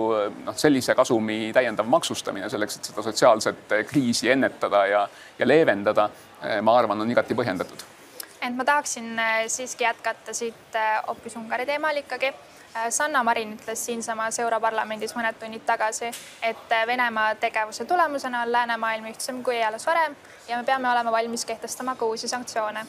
noh, 0.44 0.56
sellise 0.56 0.94
kasumi 0.98 1.52
täiendav 1.54 1.86
maksustamine 1.86 2.50
selleks, 2.50 2.76
et 2.78 2.90
seda 2.90 3.04
sotsiaalset 3.06 3.76
kriisi 3.88 4.30
ennetada 4.30 4.84
ja, 4.86 5.04
ja 5.38 5.48
leevendada, 5.48 6.08
ma 6.62 6.76
arvan, 6.78 7.00
on 7.00 7.10
igati 7.10 7.36
põhjendatud. 7.38 7.84
ent 8.40 8.56
ma 8.56 8.64
tahaksin 8.64 9.18
äh, 9.18 9.40
siiski 9.46 9.84
jätkata 9.84 10.34
siit 10.34 10.78
hoopis 11.06 11.36
Ungari 11.36 11.66
teemal 11.66 11.96
ikkagi. 11.96 12.32
Sanna 12.90 13.22
Marin 13.24 13.56
ütles 13.56 13.80
siinsamas 13.86 14.38
Europarlamendis 14.38 15.14
mõned 15.16 15.38
tunnid 15.40 15.64
tagasi, 15.66 16.10
et 16.42 16.74
Venemaa 16.86 17.34
tegevuse 17.40 17.84
tulemusena 17.88 18.42
on 18.44 18.52
läänemaailm 18.52 19.08
ühtsem 19.10 19.40
kui 19.42 19.56
eales 19.56 19.86
varem 19.86 20.14
ja 20.48 20.56
me 20.60 20.64
peame 20.68 20.90
olema 20.90 21.10
valmis 21.12 21.44
kehtestama 21.48 21.96
ka 21.96 22.06
uusi 22.06 22.28
sanktsioone 22.28 22.84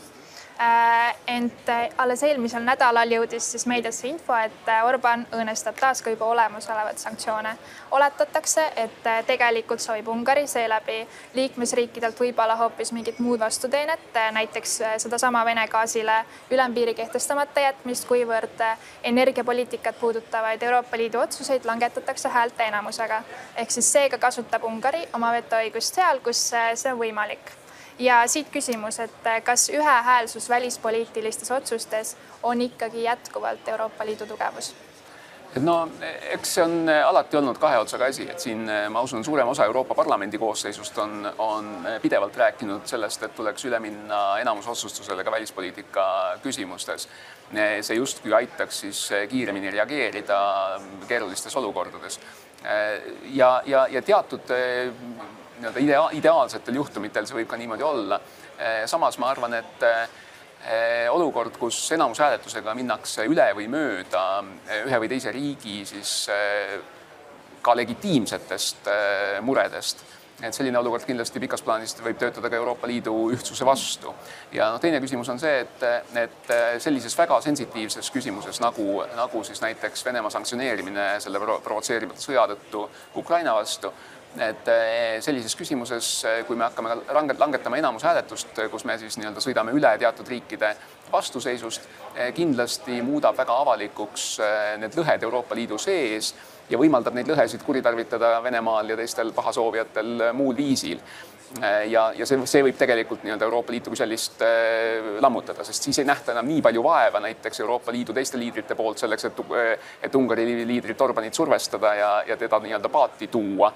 ent 1.28 1.70
äh, 1.70 1.90
alles 1.98 2.24
eelmisel 2.24 2.64
nädalal 2.68 3.12
jõudis 3.12 3.46
siis 3.54 3.64
meediasse 3.70 4.10
info, 4.10 4.36
et 4.36 4.68
äh, 4.68 4.82
Orban 4.84 5.22
õõnestab 5.32 5.78
taas 5.80 6.02
ka 6.04 6.12
juba 6.12 6.26
olemasolevaid 6.26 6.98
sanktsioone. 7.00 7.54
oletatakse, 7.92 8.66
et 8.76 9.08
tegelikult 9.28 9.80
soovib 9.80 10.08
Ungari 10.08 10.48
seeläbi 10.48 11.08
liikmesriikidelt 11.34 12.20
võib-olla 12.20 12.58
hoopis 12.60 12.92
mingit 12.92 13.20
muud 13.20 13.40
vastuteenet, 13.40 14.20
näiteks 14.32 14.76
sedasama 14.98 15.46
Vene 15.46 15.68
gaasile 15.68 16.26
ülempiiri 16.52 16.94
kehtestamata 16.94 17.60
jätmist, 17.60 18.08
kuivõrd 18.08 18.60
energiapoliitikat 19.04 20.00
puudutavaid 20.00 20.64
Euroopa 20.64 20.98
Liidu 20.98 21.20
otsuseid 21.20 21.66
langetatakse 21.66 22.30
häälteenamusega. 22.30 23.24
ehk 23.56 23.72
siis 23.72 23.92
seega 23.92 24.18
kasutab 24.18 24.64
Ungari 24.64 25.08
oma 25.14 25.32
vetoõigust 25.32 25.96
seal, 25.96 26.20
kus 26.20 26.50
see 26.76 26.92
on 26.92 27.00
võimalik 27.00 27.60
ja 28.00 28.22
siit 28.28 28.50
küsimus, 28.52 29.00
et 29.04 29.26
eh, 29.28 29.42
kas 29.44 29.70
ühehäälsus 29.70 30.50
välispoliitilistes 30.50 31.52
otsustes 31.52 32.18
on 32.44 32.62
ikkagi 32.62 33.04
jätkuvalt 33.04 33.68
Euroopa 33.68 34.06
Liidu 34.06 34.26
tugevus? 34.26 34.76
et 35.56 35.64
no 35.66 35.90
eks 36.30 36.52
see 36.56 36.64
on 36.64 36.90
eh, 36.90 37.02
alati 37.06 37.38
olnud 37.38 37.58
kahe 37.58 37.80
otsaga 37.82 38.06
asi, 38.06 38.28
et 38.30 38.40
siin 38.40 38.68
eh, 38.70 38.84
ma 38.90 39.02
usun, 39.02 39.24
suurem 39.26 39.48
osa 39.50 39.66
Euroopa 39.66 39.96
Parlamendi 39.96 40.38
koosseisust 40.38 40.98
on, 40.98 41.32
on 41.38 41.88
pidevalt 42.02 42.38
rääkinud 42.38 42.86
sellest, 42.86 43.24
et 43.24 43.36
tuleks 43.36 43.66
üle 43.66 43.80
minna 43.80 44.22
enamusotsustusele 44.44 45.24
ka 45.24 45.32
välispoliitika 45.32 46.06
küsimustes. 46.44 47.10
see 47.82 47.96
justkui 47.96 48.34
aitaks 48.34 48.80
siis 48.80 49.10
kiiremini 49.30 49.72
reageerida 49.72 50.40
keerulistes 51.08 51.56
olukordades. 51.56 52.20
ja, 53.24 53.64
ja, 53.66 53.88
ja 53.88 54.02
teatud 54.02 54.52
nii-öelda 55.60 55.80
idea-, 55.80 56.10
ideaalsetel 56.18 56.80
juhtumitel 56.80 57.28
see 57.28 57.40
võib 57.42 57.50
ka 57.52 57.60
niimoodi 57.60 57.86
olla. 57.86 58.20
Eh, 58.60 58.84
samas 58.90 59.18
ma 59.22 59.32
arvan, 59.32 59.56
et 59.60 59.88
eh, 59.88 61.08
olukord, 61.12 61.58
kus 61.60 61.80
enamushääletusega 61.96 62.76
minnakse 62.76 63.28
üle 63.30 63.50
või 63.58 63.70
mööda 63.72 64.28
eh, 64.68 64.86
ühe 64.88 65.02
või 65.04 65.12
teise 65.12 65.34
riigi 65.36 65.82
siis 65.88 66.14
ka 67.60 67.76
legitiimsetest 67.76 68.88
muredest, 69.44 70.06
et 70.40 70.56
selline 70.56 70.80
olukord 70.80 71.04
kindlasti 71.04 71.42
pikas 71.44 71.60
plaanis 71.64 71.98
võib 72.00 72.16
töötada 72.22 72.48
ka 72.48 72.56
Euroopa 72.56 72.88
Liidu 72.88 73.12
ühtsuse 73.36 73.66
vastu. 73.68 74.14
ja 74.56 74.70
noh, 74.72 74.80
teine 74.80 75.02
küsimus 75.04 75.28
on 75.30 75.42
see, 75.42 75.66
et, 75.66 75.84
et 76.22 76.54
sellises 76.80 77.18
väga 77.20 77.42
sensitiivses 77.44 78.12
küsimuses 78.16 78.62
nagu, 78.64 79.02
nagu 79.18 79.44
siis 79.44 79.60
näiteks 79.66 80.06
Venemaa 80.08 80.32
sanktsioneerimine 80.32 81.10
selle 81.20 81.44
provotseerimata 81.44 82.24
sõja 82.24 82.48
tõttu 82.54 82.86
Ukraina 83.20 83.58
vastu 83.60 83.92
et 84.38 84.68
eh, 84.68 85.18
sellises 85.22 85.56
küsimuses, 85.58 86.10
eh, 86.26 86.44
kui 86.46 86.58
me 86.58 86.68
hakkame 86.68 87.00
langetama 87.40 87.80
enamushääletust, 87.80 88.62
kus 88.72 88.86
me 88.86 88.98
siis 89.02 89.18
nii-öelda 89.18 89.42
sõidame 89.42 89.74
üle 89.74 89.92
teatud 90.00 90.28
riikide 90.30 90.76
vastuseisust, 91.12 91.88
eh, 92.16 92.30
kindlasti 92.38 93.02
muudab 93.06 93.38
väga 93.38 93.58
avalikuks 93.64 94.30
need 94.78 94.96
lõhed 95.00 95.26
Euroopa 95.26 95.58
Liidu 95.58 95.80
sees 95.82 96.34
ja 96.70 96.78
võimaldab 96.78 97.18
neid 97.18 97.32
lõhesid 97.32 97.66
kuritarvitada 97.66 98.38
Venemaal 98.46 98.94
ja 98.94 99.00
teistel 99.00 99.34
pahasoovijatel 99.34 100.30
muul 100.38 100.56
viisil 100.56 101.02
ja, 101.90 102.04
ja 102.16 102.26
see, 102.30 102.40
see 102.50 102.62
võib 102.64 102.78
tegelikult 102.78 103.24
nii-öelda 103.26 103.48
Euroopa 103.48 103.74
Liitu 103.74 103.92
kui 103.92 103.98
sellist 103.98 104.42
äh, 104.46 105.18
lammutada, 105.22 105.64
sest 105.66 105.88
siis 105.88 106.00
ei 106.02 106.08
nähta 106.08 106.34
enam 106.36 106.48
nii 106.50 106.62
palju 106.66 106.84
vaeva 106.86 107.22
näiteks 107.24 107.64
Euroopa 107.64 107.94
Liidu 107.96 108.14
teiste 108.14 108.38
liidrite 108.40 108.78
poolt 108.78 109.02
selleks, 109.02 109.26
et, 109.30 109.42
et 110.06 110.16
Ungari 110.16 110.46
liidrit 110.70 111.02
Orbanit 111.02 111.34
survestada 111.34 111.94
ja, 111.98 112.12
ja 112.28 112.38
teda 112.38 112.62
nii-öelda 112.64 112.92
paati 112.94 113.28
tuua, 113.34 113.72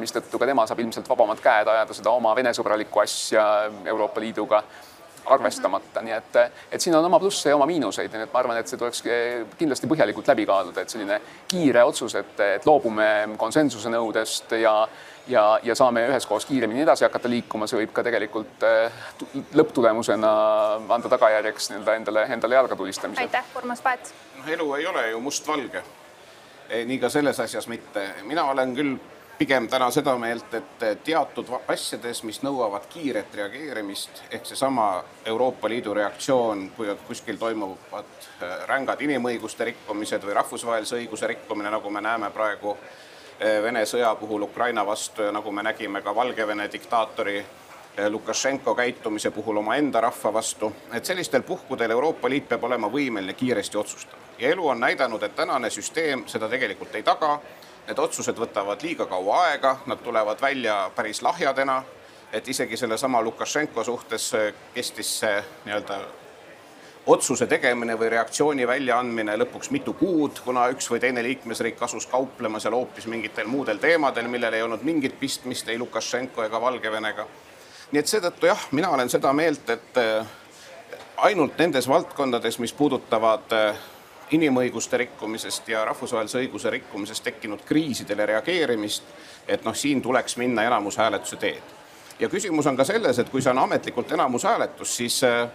mistõttu 0.00 0.40
ka 0.40 0.48
tema 0.48 0.66
saab 0.68 0.80
ilmselt 0.80 1.08
vabamad 1.08 1.42
käed 1.44 1.68
ajada 1.68 1.96
seda 1.96 2.14
oma 2.16 2.32
Vene-sõbralikku 2.36 3.04
asja 3.04 3.44
Euroopa 3.84 4.24
Liiduga 4.24 4.64
arvestamata, 5.30 6.00
nii 6.02 6.14
et, 6.16 6.36
et 6.72 6.82
siin 6.82 6.96
on 6.96 7.04
oma 7.04 7.18
plusse 7.20 7.50
ja 7.50 7.56
oma 7.56 7.66
miinuseid, 7.68 8.12
nii 8.12 8.26
et 8.26 8.32
ma 8.32 8.40
arvan, 8.40 8.58
et 8.60 8.70
see 8.70 8.80
tuleks 8.80 9.04
kindlasti 9.60 9.88
põhjalikult 9.90 10.30
läbi 10.32 10.46
kaaluda, 10.48 10.82
et 10.82 10.92
selline 10.92 11.20
kiire 11.50 11.84
otsus, 11.84 12.16
et, 12.18 12.32
et 12.56 12.66
loobume 12.66 13.36
konsensuse 13.38 13.92
nõudest 13.92 14.56
ja 14.58 14.74
ja, 15.28 15.60
ja 15.62 15.74
saame 15.74 16.06
üheskoos 16.08 16.46
kiiremini 16.46 16.82
edasi 16.82 17.04
hakata 17.04 17.30
liikuma, 17.30 17.66
see 17.70 17.80
võib 17.82 17.92
ka 17.94 18.04
tegelikult 18.06 18.64
äh, 18.66 19.04
lõpptulemusena 19.56 20.32
anda 20.88 21.12
tagajärjeks 21.12 21.70
nii-öelda 21.72 21.94
endale, 22.00 22.26
endale 22.36 22.58
jalga 22.58 22.76
tulistamise. 22.76 23.26
aitäh, 23.28 23.54
Urmas 23.56 23.80
Paet! 23.80 24.12
noh, 24.38 24.50
elu 24.56 24.74
ei 24.74 24.86
ole 24.86 25.08
ju 25.10 25.20
mustvalge. 25.20 25.82
E, 26.70 26.84
nii 26.86 26.98
ka 27.02 27.08
selles 27.10 27.40
asjas 27.40 27.66
mitte. 27.68 28.06
mina 28.22 28.44
olen 28.50 28.74
küll 28.74 28.98
pigem 29.38 29.68
täna 29.72 29.88
seda 29.90 30.12
meelt, 30.20 30.54
et 30.54 30.82
teatud 31.04 31.48
asjades, 31.72 32.22
mis 32.28 32.42
nõuavad 32.44 32.84
kiiret 32.92 33.34
reageerimist, 33.34 34.22
ehk 34.30 34.44
seesama 34.46 35.04
Euroopa 35.24 35.68
Liidu 35.68 35.94
reaktsioon, 35.96 36.66
kui 36.76 36.92
kuskil 37.06 37.38
toimuvad 37.40 38.28
rängad 38.68 39.00
inimõiguste 39.00 39.64
rikkumised 39.70 40.26
või 40.28 40.36
rahvusvahelise 40.36 40.98
õiguse 41.00 41.30
rikkumine, 41.32 41.72
nagu 41.72 41.90
me 41.90 42.04
näeme 42.04 42.28
praegu 42.30 42.76
Eh, 42.76 43.09
Vene 43.40 43.86
sõja 43.88 44.10
puhul 44.20 44.42
Ukraina 44.42 44.82
vastu 44.86 45.22
ja 45.22 45.32
nagu 45.32 45.52
me 45.52 45.62
nägime 45.62 46.02
ka 46.04 46.12
Valgevene 46.14 46.66
diktaatori 46.72 47.38
eh, 47.38 48.08
Lukašenko 48.10 48.74
käitumise 48.74 49.30
puhul 49.30 49.56
omaenda 49.56 50.00
rahva 50.00 50.32
vastu, 50.32 50.72
et 50.92 51.04
sellistel 51.04 51.42
puhkudel 51.42 51.90
Euroopa 51.90 52.28
Liit 52.28 52.48
peab 52.48 52.64
olema 52.68 52.90
võimeline 52.92 53.32
kiiresti 53.32 53.78
otsustama. 53.78 54.22
ja 54.38 54.48
elu 54.48 54.68
on 54.68 54.80
näidanud, 54.80 55.22
et 55.22 55.36
tänane 55.36 55.70
süsteem 55.70 56.26
seda 56.26 56.48
tegelikult 56.48 56.94
ei 56.94 57.02
taga, 57.02 57.38
need 57.88 57.98
otsused 57.98 58.36
võtavad 58.36 58.82
liiga 58.82 59.06
kaua 59.06 59.42
aega, 59.46 59.76
nad 59.86 60.04
tulevad 60.04 60.40
välja 60.40 60.90
päris 60.96 61.22
lahjadena 61.22 61.82
et 62.32 62.48
isegi 62.48 62.76
sellesama 62.76 63.22
Lukašenko 63.22 63.84
suhtes 63.84 64.32
kestis 64.74 65.18
see 65.20 65.44
nii-öelda 65.64 65.98
otsuse 67.10 67.46
tegemine 67.50 67.96
või 67.98 68.10
reaktsiooni 68.12 68.66
väljaandmine 68.68 69.34
lõpuks 69.40 69.70
mitu 69.74 69.94
kuud, 69.98 70.40
kuna 70.44 70.68
üks 70.70 70.90
või 70.90 71.00
teine 71.02 71.22
liikmesriik 71.26 71.82
asus 71.82 72.06
kauplema 72.10 72.60
seal 72.62 72.76
hoopis 72.76 73.06
mingitel 73.10 73.48
muudel 73.50 73.80
teemadel, 73.82 74.28
millel 74.30 74.54
ei 74.54 74.62
olnud 74.62 74.84
mingit 74.86 75.16
pistmist 75.20 75.68
ei 75.68 75.78
Lukašenko 75.78 76.44
ega 76.46 76.60
Valgevenega. 76.60 77.26
nii 77.92 78.00
et 78.00 78.06
seetõttu 78.06 78.46
jah, 78.46 78.66
mina 78.70 78.90
olen 78.94 79.10
seda 79.10 79.32
meelt, 79.32 79.70
et 79.70 79.98
äh, 79.98 80.26
ainult 81.16 81.58
nendes 81.58 81.88
valdkondades, 81.88 82.58
mis 82.58 82.72
puudutavad 82.72 83.52
äh, 83.52 83.80
inimõiguste 84.30 84.96
rikkumisest 84.96 85.68
ja 85.68 85.84
rahvusvahelise 85.84 86.38
õiguse 86.38 86.70
rikkumisest 86.70 87.24
tekkinud 87.24 87.64
kriisidele 87.66 88.26
reageerimist, 88.26 89.02
et 89.48 89.64
noh, 89.64 89.74
siin 89.74 90.02
tuleks 90.02 90.36
minna 90.36 90.62
enamushääletuse 90.68 91.36
teed. 91.36 91.76
ja 92.20 92.28
küsimus 92.28 92.66
on 92.66 92.76
ka 92.76 92.84
selles, 92.84 93.18
et 93.18 93.28
kui 93.28 93.42
see 93.42 93.50
on 93.50 93.58
ametlikult 93.58 94.12
enamushääletus, 94.12 94.96
siis 94.96 95.24
äh, 95.24 95.48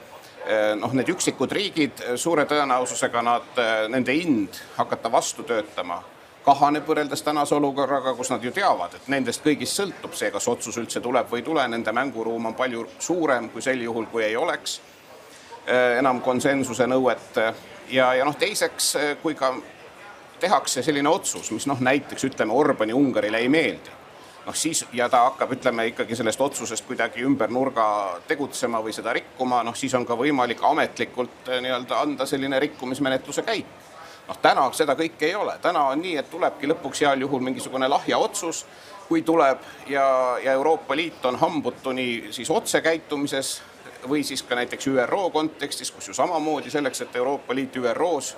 noh, 0.79 0.93
need 0.93 1.09
üksikud 1.09 1.51
riigid, 1.51 2.01
eh, 2.01 2.17
suure 2.17 2.45
tõenäosusega 2.45 3.21
nad, 3.23 3.47
eh, 3.57 3.87
nende 3.89 4.13
hind 4.13 4.59
hakata 4.77 5.11
vastu 5.11 5.43
töötama 5.43 6.03
kahaneb 6.45 6.85
võrreldes 6.85 7.23
tänase 7.25 7.55
olukorraga, 7.55 8.13
kus 8.13 8.29
nad 8.29 8.43
ju 8.43 8.51
teavad, 8.51 8.93
et 8.93 9.07
nendest 9.07 9.41
kõigist 9.41 9.79
sõltub 9.79 10.13
see, 10.13 10.29
kas 10.31 10.47
otsus 10.47 10.77
üldse 10.77 11.01
tuleb 11.01 11.29
või 11.31 11.41
ei 11.41 11.45
tule, 11.47 11.67
nende 11.67 11.91
mänguruum 11.91 12.45
on 12.45 12.53
palju 12.53 12.85
suurem 12.99 13.49
kui 13.49 13.61
sel 13.61 13.81
juhul, 13.81 14.05
kui 14.05 14.23
ei 14.23 14.35
oleks 14.35 14.79
enam 15.97 16.21
konsensuse 16.21 16.85
nõuet. 16.85 17.41
ja, 17.89 18.13
ja 18.13 18.25
noh, 18.25 18.35
teiseks, 18.35 18.97
kui 19.23 19.33
ka 19.33 19.55
tehakse 20.39 20.83
selline 20.83 21.09
otsus, 21.09 21.51
mis 21.51 21.65
noh, 21.65 21.79
näiteks 21.79 22.23
ütleme, 22.23 22.53
Orbani 22.53 22.93
Ungarile 22.93 23.37
ei 23.37 23.49
meeldi 23.49 24.04
noh 24.45 24.55
siis 24.55 24.85
ja 24.93 25.09
ta 25.09 25.23
hakkab, 25.29 25.51
ütleme 25.57 25.87
ikkagi 25.89 26.15
sellest 26.15 26.41
otsusest 26.41 26.85
kuidagi 26.85 27.23
ümber 27.25 27.49
nurga 27.49 27.85
tegutsema 28.27 28.81
või 28.83 28.93
seda 28.93 29.13
rikkuma, 29.13 29.63
noh 29.63 29.75
siis 29.75 29.93
on 29.97 30.05
ka 30.05 30.17
võimalik 30.17 30.61
ametlikult 30.63 31.49
eh, 31.49 31.61
nii-öelda 31.65 31.99
anda 32.01 32.25
selline 32.29 32.59
rikkumismenetluse 32.59 33.41
käik. 33.41 33.65
noh, 34.27 34.37
täna 34.41 34.65
seda 34.73 34.95
kõike 34.97 35.27
ei 35.27 35.35
ole, 35.35 35.57
täna 35.61 35.83
on 35.91 36.01
nii, 36.01 36.17
et 36.17 36.29
tulebki 36.29 36.67
lõpuks 36.67 37.01
heal 37.05 37.21
juhul 37.21 37.43
mingisugune 37.45 37.87
lahja 37.87 38.17
otsus, 38.17 38.65
kui 39.07 39.21
tuleb 39.21 39.61
ja, 39.87 40.37
ja 40.43 40.51
Euroopa 40.51 40.95
Liit 40.95 41.25
on 41.25 41.35
hambutu 41.35 41.91
nii 41.93 42.33
siis 42.33 42.49
otsekäitumises 42.49 43.61
või 44.09 44.23
siis 44.23 44.43
ka 44.43 44.55
näiteks 44.55 44.87
ÜRO 44.87 45.29
kontekstis, 45.33 45.91
kus 45.91 46.07
ju 46.07 46.13
samamoodi 46.13 46.69
selleks, 46.73 47.01
et 47.01 47.15
Euroopa 47.15 47.55
Liit 47.55 47.75
ÜRO-s 47.75 48.35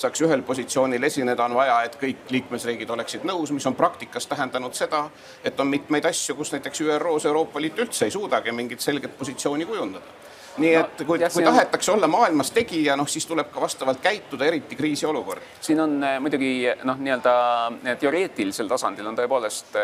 saaks 0.00 0.22
ühel 0.24 0.42
positsioonil 0.46 1.04
esineda, 1.10 1.44
on 1.44 1.54
vaja, 1.58 1.80
et 1.86 1.98
kõik 2.00 2.32
liikmesriigid 2.32 2.90
oleksid 2.90 3.26
nõus, 3.28 3.52
mis 3.54 3.66
on 3.68 3.76
praktikas 3.78 4.26
tähendanud 4.30 4.76
seda, 4.76 5.04
et 5.44 5.60
on 5.60 5.68
mitmeid 5.70 6.08
asju, 6.10 6.36
kus 6.38 6.54
näiteks 6.56 6.84
ÜRO-s 6.86 7.28
Euroopa 7.28 7.60
Liit 7.60 7.78
üldse 7.78 8.08
ei 8.08 8.14
suudagi 8.14 8.52
mingit 8.56 8.80
selget 8.80 9.16
positsiooni 9.18 9.68
kujundada 9.68 10.18
nii 10.60 10.72
et 10.74 10.98
no, 11.00 11.06
kui, 11.06 11.20
kui 11.32 11.44
tahetakse 11.46 11.92
olla 11.92 12.08
maailmas 12.10 12.50
tegija, 12.52 12.96
noh 12.98 13.08
siis 13.08 13.24
tuleb 13.24 13.52
ka 13.54 13.62
vastavalt 13.62 14.00
käituda, 14.02 14.48
eriti 14.50 14.76
kriisiolukord. 14.76 15.44
siin 15.62 15.80
on 15.80 15.94
äh, 16.04 16.16
muidugi 16.20 16.50
noh, 16.84 16.98
nii-öelda 16.98 17.34
äh, 17.68 17.98
teoreetilisel 18.00 18.68
tasandil 18.68 19.06
on 19.06 19.16
tõepoolest 19.16 19.78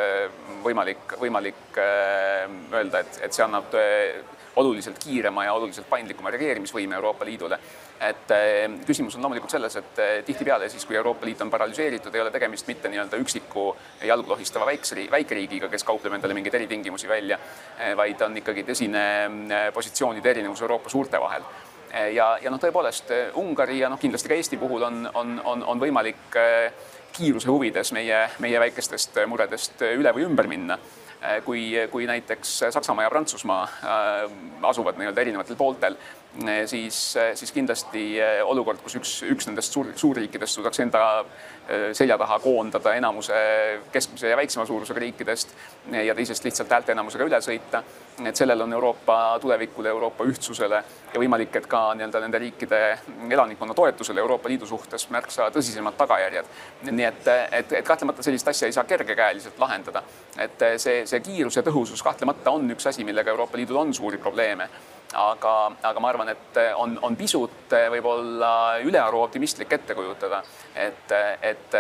võimalik, 0.65 1.17
võimalik 1.21 1.79
öelda, 1.79 3.05
et, 3.05 3.21
et 3.29 3.37
see 3.37 3.47
annab 3.47 3.73
oluliselt 4.57 4.99
kiirema 4.99 5.45
ja 5.45 5.53
oluliselt 5.53 5.89
paindlikuma 5.89 6.31
reageerimisvõime 6.31 6.97
Euroopa 6.97 7.25
Liidule. 7.25 7.59
Et 8.01 8.33
eh, 8.33 8.65
küsimus 8.87 9.17
on 9.17 9.25
loomulikult 9.25 9.53
selles, 9.53 9.77
et 9.77 10.01
eh, 10.01 10.15
tihtipeale 10.25 10.69
siis, 10.73 10.85
kui 10.89 10.97
Euroopa 10.97 11.27
Liit 11.29 11.43
on 11.45 11.53
paralüseeritud, 11.53 12.15
ei 12.15 12.25
ole 12.25 12.33
tegemist 12.33 12.69
mitte 12.69 12.89
nii-öelda 12.93 13.21
üksiku 13.21 13.69
jalgu 14.09 14.33
lohistava 14.33 14.67
väikse, 14.69 15.07
väikeriigiga, 15.13 15.69
kes 15.73 15.85
kaupleb 15.85 16.17
endale 16.17 16.37
mingeid 16.37 16.57
eritingimusi 16.57 17.09
välja, 17.09 17.39
eh, 17.79 17.95
vaid 17.97 18.21
on 18.25 18.37
ikkagi 18.41 18.65
tõsine 18.69 19.07
positsioonide 19.75 20.31
erinevus 20.31 20.65
Euroopa 20.65 20.93
suurte 20.93 21.21
vahel. 21.21 21.45
Ja, 22.13 22.35
ja 22.43 22.51
noh, 22.51 22.59
tõepoolest 22.61 23.13
Ungari 23.41 23.79
ja 23.79 23.89
noh, 23.89 23.97
kindlasti 24.01 24.29
ka 24.29 24.37
Eesti 24.37 24.59
puhul 24.61 24.83
on, 24.85 25.07
on, 25.15 25.37
on, 25.45 25.63
on 25.65 25.81
võimalik 25.81 26.35
kiiruse 27.17 27.49
huvides 27.49 27.93
meie, 27.97 28.19
meie 28.43 28.61
väikestest 28.61 29.17
muredest 29.31 29.81
üle 29.87 30.13
või 30.13 30.27
ümber 30.27 30.51
minna 30.51 30.77
kui, 31.45 31.73
kui 31.91 32.07
näiteks 32.07 32.59
Saksamaa 32.71 33.07
ja 33.07 33.11
Prantsusmaa 33.11 33.69
asuvad 34.63 34.99
nii-öelda 35.01 35.21
erinevatel 35.21 35.57
pooltel 35.57 35.97
Eh, 36.45 36.67
siis, 36.69 37.15
siis 37.35 37.53
kindlasti 37.53 38.19
olukord, 38.45 38.83
kus 38.85 38.99
üks, 38.99 39.13
üks 39.25 39.47
nendest 39.49 39.73
suur, 39.73 39.89
suurriikidest 39.97 40.59
suudaks 40.59 40.83
enda 40.85 41.03
selja 41.97 42.19
taha 42.21 42.37
koondada 42.45 42.93
enamuse 42.95 43.39
keskmise 43.93 44.29
ja 44.29 44.37
väiksema 44.37 44.67
suurusega 44.69 45.01
riikidest 45.01 45.55
ja 46.05 46.15
teisest 46.15 46.45
lihtsalt 46.45 46.71
häälteenamusega 46.77 47.25
üle 47.27 47.41
sõita, 47.43 47.81
et 48.25 48.37
sellel 48.37 48.61
on 48.61 48.73
Euroopa 48.73 49.39
tulevikule, 49.41 49.89
Euroopa 49.89 50.25
ühtsusele 50.25 50.83
ja 51.15 51.21
võimalik, 51.21 51.57
et 51.57 51.67
ka 51.69 51.83
nii-öelda 51.95 52.21
nende 52.25 52.39
riikide 52.41 52.81
elanikkonna 53.31 53.75
toetusele 53.75 54.21
Euroopa 54.21 54.49
Liidu 54.49 54.67
suhtes 54.67 55.09
märksa 55.11 55.51
tõsisemad 55.53 55.99
tagajärjed. 55.99 56.51
nii 56.91 57.05
et, 57.05 57.29
et, 57.53 57.73
et 57.81 57.87
kahtlemata 57.87 58.23
sellist 58.23 58.49
asja 58.49 58.69
ei 58.69 58.73
saa 58.73 58.85
kergekäeliselt 58.85 59.59
lahendada. 59.59 60.03
et 60.39 60.67
see, 60.77 61.07
see 61.07 61.21
kiirus 61.21 61.57
ja 61.57 61.63
tõhusus 61.63 62.03
kahtlemata 62.03 62.51
on 62.51 62.71
üks 62.71 62.89
asi, 62.89 63.05
millega 63.05 63.31
Euroopa 63.31 63.57
Liidul 63.57 63.85
on 63.85 63.95
suuri 63.95 64.19
probleeme 64.19 64.69
aga, 65.15 65.53
aga 65.83 66.01
ma 66.01 66.09
arvan, 66.09 66.31
et 66.33 66.59
on, 66.77 66.97
on 67.03 67.17
pisut 67.17 67.75
võib-olla 67.93 68.79
ülearu 68.85 69.21
optimistlik 69.23 69.73
ette 69.73 69.95
kujutada, 69.95 70.43
et, 70.75 71.13
et 71.43 71.77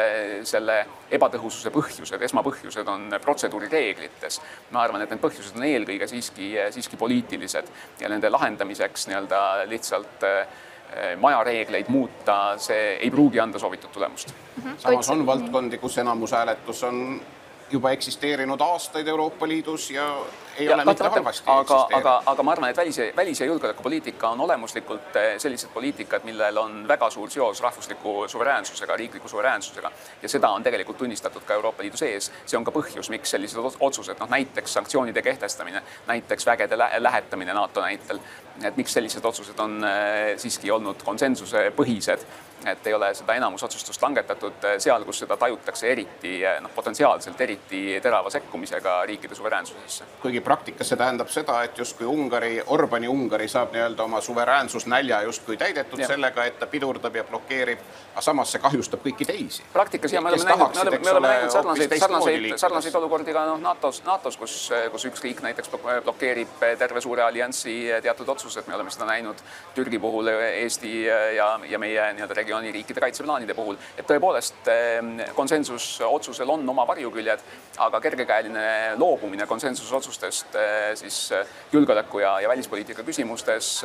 selle 0.46 0.78
ebatõhususe 1.16 1.72
põhjused, 1.74 2.22
esmapõhjused 2.28 2.88
on 2.90 3.18
protseduurireeglites. 3.22 4.40
ma 4.70 4.82
arvan, 4.82 5.02
et 5.02 5.10
need 5.10 5.22
põhjused 5.22 5.58
on 5.58 5.66
eelkõige 5.66 6.08
siiski, 6.10 6.54
siiski 6.74 6.96
poliitilised 6.96 7.70
ja 8.00 8.08
nende 8.12 8.30
lahendamiseks 8.30 9.08
nii-öelda 9.10 9.42
lihtsalt 9.70 10.26
eh, 10.26 11.14
majareegleid 11.20 11.88
muuta, 11.88 12.56
see 12.62 12.96
ei 13.00 13.10
pruugi 13.10 13.40
anda 13.42 13.58
soovitud 13.58 13.90
tulemust 13.92 14.32
mm. 14.32 14.62
-hmm. 14.62 14.78
samas 14.78 15.10
on 15.10 15.26
valdkondi, 15.26 15.78
kus 15.78 15.98
enamushääletus 15.98 16.84
on 16.84 17.20
juba 17.70 17.90
eksisteerinud 17.90 18.60
aastaid 18.60 19.08
Euroopa 19.08 19.48
Liidus 19.48 19.90
ja 19.90 20.16
ei 20.56 20.66
ja, 20.66 20.74
ole 20.74 20.84
mitte 20.84 21.04
halvasti 21.04 21.50
aga, 21.50 21.88
aga, 21.92 22.22
aga 22.26 22.42
ma 22.42 22.52
arvan, 22.52 22.70
et 22.70 22.76
välis, 22.76 22.98
välis- 23.16 23.40
ja 23.40 23.46
julgeolekupoliitika 23.46 24.28
on 24.28 24.40
olemuslikult 24.40 25.16
eh, 25.16 25.38
sellised 25.38 25.70
poliitikad, 25.74 26.24
millel 26.24 26.56
on 26.56 26.88
väga 26.88 27.10
suur 27.10 27.30
seos 27.30 27.60
rahvusliku 27.60 28.28
suveräänsusega, 28.28 28.96
riikliku 28.96 29.28
suveräänsusega 29.28 29.90
ja 30.22 30.28
seda 30.28 30.48
on 30.48 30.62
tegelikult 30.62 30.98
tunnistatud 30.98 31.42
ka 31.42 31.54
Euroopa 31.54 31.82
Liidu 31.82 31.96
sees. 31.96 32.32
see 32.46 32.58
on 32.58 32.64
ka 32.64 32.70
põhjus, 32.70 33.10
miks 33.10 33.30
sellised 33.30 33.58
otsused, 33.80 34.16
noh 34.20 34.30
näiteks 34.30 34.72
sanktsioonide 34.72 35.22
kehtestamine, 35.22 35.82
näiteks 36.06 36.46
vägede 36.46 36.78
lä 36.78 36.90
lähetamine 36.98 37.54
NATO 37.54 37.80
näitel, 37.80 38.20
et 38.64 38.76
miks 38.76 38.96
sellised 38.96 39.24
otsused 39.24 39.58
on 39.60 39.78
eh, 39.84 40.34
siiski 40.40 40.70
olnud 40.70 41.02
konsensusepõhised 41.04 42.26
et 42.64 42.86
ei 42.86 42.94
ole 42.94 43.10
seda 43.14 43.34
enamusotsustust 43.36 44.02
langetatud 44.02 44.64
eh, 44.64 44.78
seal, 44.82 45.04
kus 45.04 45.20
seda 45.22 45.36
tajutakse 45.36 45.90
eriti 45.92 46.38
noh, 46.62 46.72
potentsiaalselt 46.74 47.40
eriti 47.40 47.82
terava 48.02 48.30
sekkumisega 48.32 48.96
riikide 49.06 49.34
suveräänsusesse. 49.34 50.04
kuigi 50.22 50.40
praktikas 50.40 50.88
see 50.88 50.98
tähendab 50.98 51.30
seda, 51.32 51.60
et 51.66 51.78
justkui 51.78 52.06
Ungari, 52.06 52.62
Orbani 52.66 53.08
Ungari 53.08 53.48
saab 53.48 53.74
nii-öelda 53.76 54.02
oma 54.02 54.20
suveräänsusnälja 54.20 55.22
justkui 55.28 55.56
täidetud 55.56 56.00
ja. 56.00 56.08
sellega, 56.08 56.44
et 56.44 56.58
ta 56.58 56.66
pidurdab 56.66 57.16
ja 57.16 57.24
blokeerib, 57.24 57.84
aga 58.14 58.24
samas 58.24 58.54
see 58.54 58.62
kahjustab 58.62 59.04
kõiki 59.04 59.28
teisi. 59.28 59.62
praktikas 59.72 60.12
ja 60.12 60.20
me 60.20 60.32
oleme 60.32 60.48
näinud, 60.50 60.74
me 60.74 60.80
oleme, 60.80 60.98
me 61.04 61.10
oleme 61.10 61.28
näinud 61.34 61.54
sarnaseid, 61.58 61.98
sarnaseid, 61.98 62.48
sarnaseid 62.64 62.98
olukordi 63.02 63.36
ka 63.36 63.44
noh, 63.52 63.60
NATO-s, 63.60 64.02
NATO-s, 64.06 64.40
kus, 64.40 64.56
kus 64.92 65.08
üks 65.12 65.22
riik 65.22 65.44
näiteks 65.44 65.70
blokeerib 65.76 66.66
terve 66.78 67.04
suure 67.04 67.22
alliansi 67.22 67.76
teatud 68.02 68.28
otsused, 68.46 68.68
me 68.70 68.78
oleme 68.78 68.94
seda 68.94 69.08
näinud 69.10 69.42
Türgi 69.74 70.00
puhul, 70.02 70.30
Eesti 70.46 70.94
ja, 71.36 71.52
ja 71.68 71.78
meie 71.82 72.08
nii-öelda 72.16 72.38
regiooni 72.40 72.72
riikide 72.74 73.02
kaitseplaanide 73.04 73.54
puhul, 73.58 73.76
et 73.98 74.06
tõepoolest 74.08 74.70
ehm, 74.72 75.12
konsensusotsusel 75.36 76.50
on 76.56 76.68
oma 76.70 76.86
varjuküljed, 76.88 77.44
aga 77.86 78.00
kergekäeline 78.00 78.66
loobumine 79.00 79.46
konsensusotsustest 79.46 80.16
koostööst 80.16 80.56
eh, 80.56 80.94
siis 80.96 81.32
eh, 81.32 81.46
julgeoleku 81.72 82.20
ja, 82.20 82.40
ja 82.40 82.48
välispoliitika 82.48 83.02
küsimustes. 83.02 83.84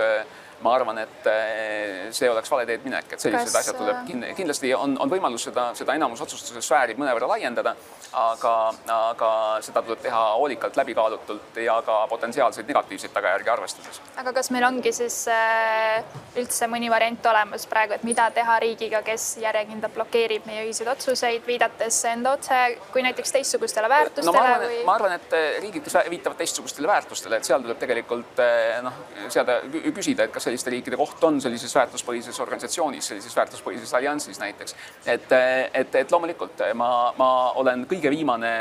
Eh, 0.62 0.64
ma 0.64 0.76
arvan, 0.78 1.00
et 1.02 2.14
see 2.14 2.30
oleks 2.30 2.52
vale 2.52 2.68
teed 2.70 2.86
minek, 2.86 3.16
et 3.16 3.24
sellised 3.24 3.50
Kas... 3.50 3.56
asjad 3.64 3.80
tuleb 3.82 4.36
kindlasti 4.38 4.74
on, 4.78 4.94
on 5.02 5.10
võimalus 5.10 5.48
seda, 5.50 5.72
seda 5.78 5.96
enamusotsustuse 5.98 6.62
sfääri 6.62 6.98
mõnevõrra 7.00 7.32
laiendada 7.34 7.74
aga, 8.12 8.54
aga 8.92 9.32
seda 9.64 9.82
tuleb 9.86 10.02
teha 10.04 10.22
hoolikalt, 10.36 10.76
läbikaalutult 10.78 11.58
ja 11.64 11.78
ka 11.86 12.02
potentsiaalseid 12.12 12.68
negatiivseid 12.68 13.14
tagajärgi 13.16 13.50
arvestades. 13.50 14.02
aga 14.20 14.34
kas 14.36 14.52
meil 14.52 14.66
ongi 14.68 14.92
siis 14.96 15.24
äh, 15.32 16.04
üldse 16.40 16.68
mõni 16.72 16.92
variant 16.92 17.26
olemas 17.32 17.66
praegu, 17.72 17.96
et 17.96 18.04
mida 18.08 18.28
teha 18.36 18.58
riigiga, 18.64 19.02
kes 19.08 19.38
järjekindlalt 19.44 19.96
blokeerib 19.96 20.48
meie 20.50 20.66
ühiseid 20.66 20.92
otsuseid, 20.92 21.46
viidates 21.48 22.02
enda 22.12 22.36
otse 22.38 22.60
kui 22.92 23.04
näiteks 23.06 23.32
teistsugustele 23.38 23.90
väärtustele 23.90 24.32
no, 24.32 24.36
ma 24.36 24.46
arvan, 24.48 24.68
või? 24.68 24.84
ma 24.90 24.98
arvan, 25.00 25.18
et 25.20 25.38
riigid, 25.64 25.84
kes 25.88 25.98
viitavad 26.12 26.42
teistsugustele 26.42 26.92
väärtustele, 26.92 27.40
et 27.40 27.48
seal 27.48 27.64
tuleb 27.64 27.80
tegelikult 27.80 28.44
äh, 28.44 28.82
noh, 28.84 29.00
seada, 29.30 29.62
küsida, 29.96 30.28
et 30.28 30.36
kas 30.36 30.51
selliste 30.52 30.74
riikide 30.74 31.00
koht 31.00 31.24
on 31.24 31.40
sellises 31.42 31.72
väärtuspõhises 31.76 32.40
organisatsioonis, 32.44 33.08
sellises 33.12 33.36
väärtuspõhises 33.38 33.94
alliansis 33.96 34.40
näiteks. 34.42 34.76
et, 35.06 35.32
et, 35.74 35.96
et 35.96 36.12
loomulikult 36.12 36.64
ma, 36.76 36.92
ma 37.18 37.30
olen 37.62 37.86
kõige 37.90 38.12
viimane 38.12 38.52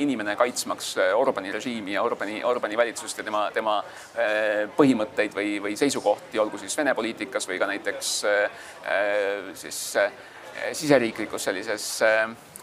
inimene 0.00 0.36
kaitsmaks 0.40 0.94
Orbani 1.16 1.52
režiimi 1.52 1.96
ja 1.96 2.02
Orbani, 2.02 2.40
Orbani 2.44 2.78
valitsust 2.80 3.20
ja 3.20 3.24
tema, 3.24 3.44
tema 3.54 3.78
põhimõtteid 4.76 5.36
või, 5.36 5.56
või 5.62 5.76
seisukohti, 5.76 6.40
olgu 6.40 6.60
siis 6.60 6.76
Vene 6.78 6.94
poliitikas 6.96 7.48
või 7.48 7.60
ka 7.60 7.68
näiteks 7.68 8.14
siis 9.60 9.82
siseriiklikus 10.72 11.44
sellises 11.48 11.86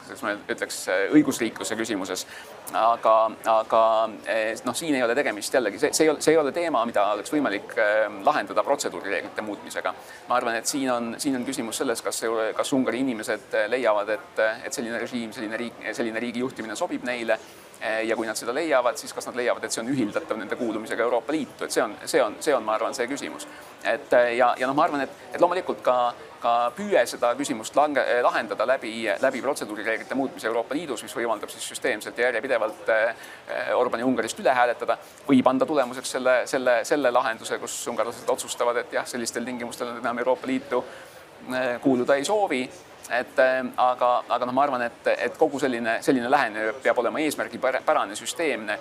kuidas 0.09 0.23
ma 0.25 0.33
ütleks, 0.49 0.79
õigusriikluse 1.13 1.77
küsimuses. 1.77 2.25
aga, 2.73 3.13
aga 3.49 3.81
eh, 4.29 4.57
noh, 4.65 4.75
siin 4.77 4.95
ei 4.95 5.03
ole 5.03 5.15
tegemist 5.17 5.53
jällegi, 5.53 5.79
see, 5.81 5.93
see 5.93 6.05
ei 6.05 6.11
ole, 6.11 6.21
see 6.21 6.33
ei 6.33 6.37
ole 6.37 6.51
teema, 6.53 6.83
mida 6.85 7.05
oleks 7.15 7.33
võimalik 7.33 7.73
eh, 7.77 8.03
lahendada 8.25 8.63
protseduurireeglite 8.65 9.45
muutmisega. 9.45 9.93
ma 10.27 10.35
arvan, 10.35 10.59
et 10.59 10.69
siin 10.69 10.91
on, 10.91 11.15
siin 11.17 11.37
on 11.39 11.45
küsimus 11.45 11.81
selles, 11.81 12.01
kas, 12.05 12.21
kas 12.57 12.73
Ungari 12.73 13.01
inimesed 13.05 13.57
leiavad, 13.69 14.13
et, 14.17 14.43
et 14.65 14.73
selline 14.73 14.99
režiim, 15.01 15.33
selline 15.33 15.57
riik, 15.57 15.81
selline 15.93 16.21
riigi 16.21 16.45
juhtimine 16.45 16.75
sobib 16.75 17.05
neile 17.05 17.39
ja 17.79 18.15
kui 18.19 18.27
nad 18.27 18.35
seda 18.35 18.51
leiavad, 18.51 18.97
siis 18.99 19.13
kas 19.15 19.29
nad 19.29 19.37
leiavad, 19.39 19.63
et 19.63 19.71
see 19.71 19.79
on 19.79 19.87
ühildatav 19.87 20.35
nende 20.35 20.57
kuulumisega 20.59 21.05
Euroopa 21.05 21.31
Liitu, 21.31 21.63
et 21.63 21.71
see 21.71 21.83
on, 21.83 21.93
see 22.03 22.19
on, 22.19 22.35
see 22.43 22.51
on, 22.51 22.65
ma 22.67 22.73
arvan, 22.75 22.93
see 22.93 23.07
küsimus. 23.07 23.47
et 23.87 24.11
ja, 24.35 24.49
ja 24.59 24.67
noh, 24.67 24.75
ma 24.75 24.83
arvan, 24.83 25.05
et, 25.05 25.21
et 25.31 25.39
loomulikult 25.39 25.79
ka 25.85 25.95
ka 26.41 26.53
püüe 26.75 27.01
seda 27.09 27.31
küsimust 27.37 27.75
lange, 27.77 28.03
lahendada 28.23 28.65
läbi, 28.67 28.93
läbi 29.21 29.41
protseduurireeglite 29.43 30.15
muutmise 30.15 30.47
Euroopa 30.47 30.75
Liidus, 30.75 31.03
mis 31.03 31.15
võimaldab 31.15 31.51
siis 31.51 31.67
süsteemselt 31.73 32.17
ja 32.17 32.29
järjepidevalt 32.29 32.91
eh, 32.95 33.71
Orbani 33.75 34.05
Ungarist 34.07 34.39
üle 34.39 34.53
hääletada, 34.55 34.97
võib 35.27 35.49
anda 35.51 35.67
tulemuseks 35.69 36.15
selle, 36.17 36.35
selle, 36.49 36.79
selle 36.87 37.11
lahenduse, 37.11 37.59
kus 37.61 37.75
ungarlased 37.91 38.29
otsustavad, 38.31 38.83
et 38.83 38.93
jah, 38.99 39.07
sellistel 39.07 39.47
tingimustel 39.47 39.91
nad 39.91 40.03
enam 40.03 40.23
Euroopa 40.23 40.47
Liitu 40.47 40.83
eh, 40.83 41.75
kuuluda 41.83 42.19
ei 42.19 42.25
soovi. 42.27 42.63
Et 43.09 43.39
eh, 43.41 43.59
aga, 43.81 44.09
aga 44.29 44.45
noh, 44.45 44.55
ma 44.55 44.63
arvan, 44.67 44.85
et, 44.85 45.11
et 45.17 45.37
kogu 45.37 45.59
selline, 45.59 45.99
selline 46.05 46.31
lähenemine 46.31 46.75
peab 46.83 46.99
olema 47.03 47.21
eesmärgipärane, 47.25 48.15
süsteemne 48.15 48.79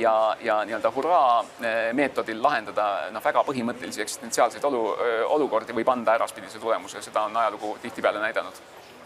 ja, 0.00 0.36
ja 0.40 0.64
nii-öelda 0.64 0.92
hurraa 0.94 1.44
eh, 1.62 1.92
meetodil 1.92 2.42
lahendada 2.42 2.86
noh, 3.10 3.24
väga 3.24 3.42
põhimõttelisi 3.46 4.02
eksistentsiaalseid 4.04 4.64
olu, 4.64 4.84
eh, 4.94 5.24
olukordi 5.36 5.74
võib 5.76 5.88
anda 5.92 6.14
äraspidise 6.18 6.60
tulemuse, 6.60 7.02
seda 7.02 7.24
on 7.28 7.36
ajalugu 7.36 7.76
tihtipeale 7.82 8.20
näidanud. 8.20 8.62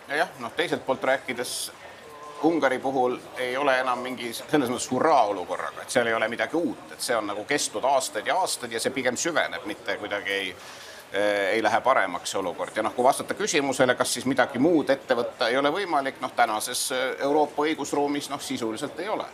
ja 0.09 0.17
jah, 0.25 0.37
noh, 0.39 0.53
teiselt 0.57 0.87
poolt 0.87 1.05
rääkides 1.05 1.73
Ungari 2.45 2.79
puhul 2.79 3.19
ei 3.41 3.57
ole 3.57 3.79
enam 3.81 4.03
mingi 4.05 4.33
selles 4.35 4.69
mõttes 4.69 4.91
hurraa 4.91 5.23
olukorraga, 5.31 5.83
et 5.83 5.91
seal 5.91 6.07
ei 6.07 6.15
ole 6.15 6.29
midagi 6.29 6.57
uut, 6.57 6.91
et 6.93 7.01
see 7.01 7.17
on 7.17 7.31
nagu 7.31 7.45
kestnud 7.49 7.85
aastaid 7.89 8.27
ja 8.27 8.37
aastaid 8.37 8.73
ja 8.73 8.81
see 8.81 8.93
pigem 8.93 9.17
süveneb, 9.17 9.65
mitte 9.65 9.97
kuidagi 9.97 10.33
ei 10.33 10.51
eh, 10.51 11.55
ei 11.55 11.63
lähe 11.63 11.81
paremaks 11.81 12.35
see 12.35 12.43
olukord 12.43 12.77
ja 12.77 12.83
noh, 12.83 12.93
kui 12.97 13.07
vastata 13.07 13.39
küsimusele, 13.39 13.95
kas 13.95 14.13
siis 14.19 14.27
midagi 14.27 14.59
muud 14.59 14.91
ette 14.91 15.17
võtta 15.17 15.49
ei 15.49 15.57
ole 15.57 15.73
võimalik, 15.73 16.21
noh, 16.21 16.35
tänases 16.37 16.91
Euroopa 17.19 17.65
õigusruumis 17.65 18.29
noh, 18.35 18.43
sisuliselt 18.43 19.01
ei 19.01 19.09
ole 19.09 19.31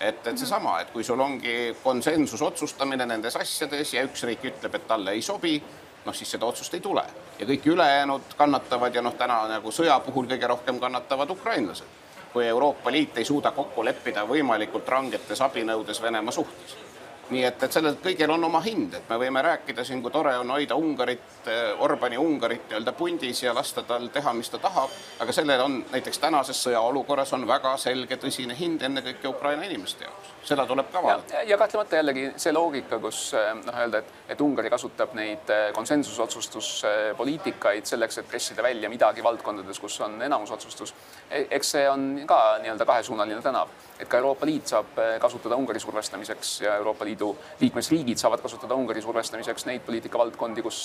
et, 0.00 0.26
et 0.26 0.38
seesama, 0.38 0.80
et 0.80 0.90
kui 0.92 1.04
sul 1.04 1.20
ongi 1.20 1.76
konsensus 1.82 2.42
otsustamine 2.42 3.06
nendes 3.06 3.36
asjades 3.36 3.94
ja 3.94 4.04
üks 4.06 4.24
riik 4.28 4.44
ütleb, 4.50 4.74
et 4.74 4.86
talle 4.88 5.14
ei 5.16 5.22
sobi, 5.22 5.56
noh 6.04 6.14
siis 6.14 6.30
seda 6.36 6.46
otsust 6.46 6.74
ei 6.74 6.84
tule 6.84 7.04
ja 7.38 7.46
kõik 7.46 7.66
ülejäänud 7.66 8.36
kannatavad 8.36 8.94
ja 8.94 9.02
noh, 9.02 9.14
täna 9.18 9.44
nagu 9.48 9.72
sõja 9.72 9.98
puhul 10.04 10.28
kõige 10.30 10.48
rohkem 10.48 10.80
kannatavad 10.80 11.30
ukrainlased. 11.30 12.00
kui 12.32 12.46
Euroopa 12.46 12.90
Liit 12.90 13.18
ei 13.18 13.24
suuda 13.24 13.50
kokku 13.54 13.84
leppida 13.84 14.24
võimalikult 14.26 14.88
rangetes 14.88 15.40
abinõudes 15.40 16.02
Venemaa 16.02 16.32
suhtes 16.32 16.83
nii 17.30 17.44
et, 17.48 17.62
et 17.62 17.72
sellel 17.72 17.96
kõigil 18.02 18.30
on 18.34 18.44
oma 18.44 18.60
hind, 18.64 18.94
et 18.98 19.08
me 19.08 19.16
võime 19.20 19.42
rääkida 19.44 19.84
siin, 19.86 20.02
kui 20.02 20.10
tore 20.12 20.32
on 20.38 20.50
hoida 20.54 20.74
Ungarit, 20.76 21.46
eh, 21.48 21.82
Orbani 21.84 22.16
Ungarit 22.20 22.62
nii-öelda 22.68 22.92
pundis 22.96 23.42
ja 23.42 23.54
lasta 23.56 23.82
tal 23.88 24.08
teha, 24.12 24.32
mis 24.36 24.50
ta 24.52 24.58
tahab, 24.62 24.90
aga 25.24 25.32
sellel 25.32 25.60
on 25.64 25.74
näiteks 25.92 26.18
tänases 26.20 26.58
sõjaolukorras 26.66 27.32
on 27.36 27.42
väga 27.48 27.72
selge 27.80 28.16
tõsine 28.20 28.54
hind 28.58 28.82
ennekõike 28.82 29.28
Ukraina 29.30 29.64
inimeste 29.64 30.04
jaoks, 30.04 30.28
seda 30.50 30.62
tuleb 30.68 30.88
ka 30.92 31.02
vaadata. 31.02 31.42
ja 31.48 31.56
kahtlemata 31.58 31.96
jällegi 32.00 32.24
see 32.36 32.52
loogika, 32.52 32.98
kus 33.02 33.18
eh, 33.38 33.54
noh, 33.60 33.74
öelda, 33.84 33.98
et, 34.04 34.10
et 34.36 34.40
Ungari 34.44 34.70
kasutab 34.72 35.10
neid 35.16 35.46
eh, 35.54 35.72
konsensusotsustuspoliitikaid 35.76 37.84
selleks, 37.88 38.16
et 38.20 38.28
pressida 38.28 38.62
välja 38.62 38.88
midagi 38.92 39.20
valdkondades, 39.24 39.78
kus 39.80 40.00
on 40.04 40.12
enamusotsustus, 40.22 40.94
e-, 41.30 41.46
eks 41.50 41.70
see 41.76 41.86
on 41.90 42.00
ka 42.28 42.58
nii-öelda 42.62 42.84
kahesuunaline 42.88 43.42
tänav, 43.42 43.68
et 44.00 44.08
ka 44.10 44.18
Euroopa 44.18 44.46
Liit 44.46 44.66
saab 44.70 44.98
kasutada 45.22 45.56
Ungari 45.56 45.80
survestamiseks 45.82 46.54
ja 46.64 46.74
Euroopa 46.80 47.06
Liidu 47.06 47.30
liikmesriigid 47.60 48.18
saavad 48.18 48.42
kasutada 48.42 48.74
Ungari 48.74 49.02
survestamiseks 49.02 49.68
neid 49.70 49.84
poliitikavaldkondi, 49.86 50.62
kus 50.66 50.80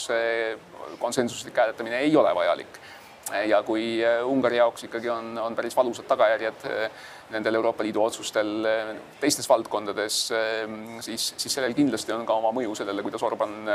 konsensuslik 0.99 1.57
hääletamine 1.57 2.03
ei 2.05 2.15
ole 2.17 2.35
vajalik. 2.35 2.79
Ja 3.45 3.61
kui 3.63 3.99
Ungari 4.25 4.57
jaoks 4.57 4.87
ikkagi 4.87 5.09
on, 5.13 5.37
on 5.37 5.55
päris 5.55 5.75
valusad 5.77 6.05
tagajärjed 6.09 6.63
nendel 7.33 7.59
Euroopa 7.59 7.85
Liidu 7.85 8.03
otsustel 8.03 8.65
teistes 9.19 9.49
valdkondades, 9.49 10.21
siis, 11.05 11.33
siis 11.37 11.53
sellel 11.53 11.77
kindlasti 11.77 12.13
on 12.13 12.25
ka 12.25 12.37
oma 12.41 12.53
mõju 12.57 12.77
sellele, 12.77 13.05
kuidas 13.05 13.25
Orban 13.25 13.69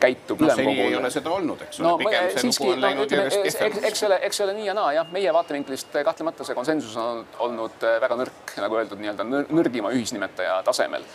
käitub 0.00 0.42
no, 0.42 0.46
ülemkogul. 0.46 0.82
ei 0.84 0.96
ole 0.98 1.10
seda 1.10 1.30
olnud, 1.32 1.62
eks 1.64 1.80
ole 1.80 1.88
no,, 1.88 1.94
pigem 2.02 2.26
see 2.34 2.42
siiski, 2.44 2.66
lugu 2.66 2.74
on 2.74 2.82
läinud 2.84 3.14
no, 3.14 3.22
järjest 3.22 3.62
kehvemaks. 3.62 3.86
eks 3.88 4.02
ole, 4.08 4.18
eks 4.28 4.42
ole 4.44 4.56
nii 4.58 4.68
ja 4.68 4.74
naa, 4.76 4.92
jah, 4.98 5.08
meie 5.14 5.32
vaatevinklist 5.32 5.96
kahtlemata 6.04 6.44
see 6.44 6.58
konsensus 6.58 6.98
on 7.00 7.24
olnud 7.46 7.88
väga 8.04 8.20
nõrk, 8.20 8.54
nagu 8.60 8.80
öeldud, 8.82 9.00
nii-öelda 9.00 9.28
nõrgima 9.48 9.94
ühisnimetaja 9.96 10.60
tasemel 10.68 11.06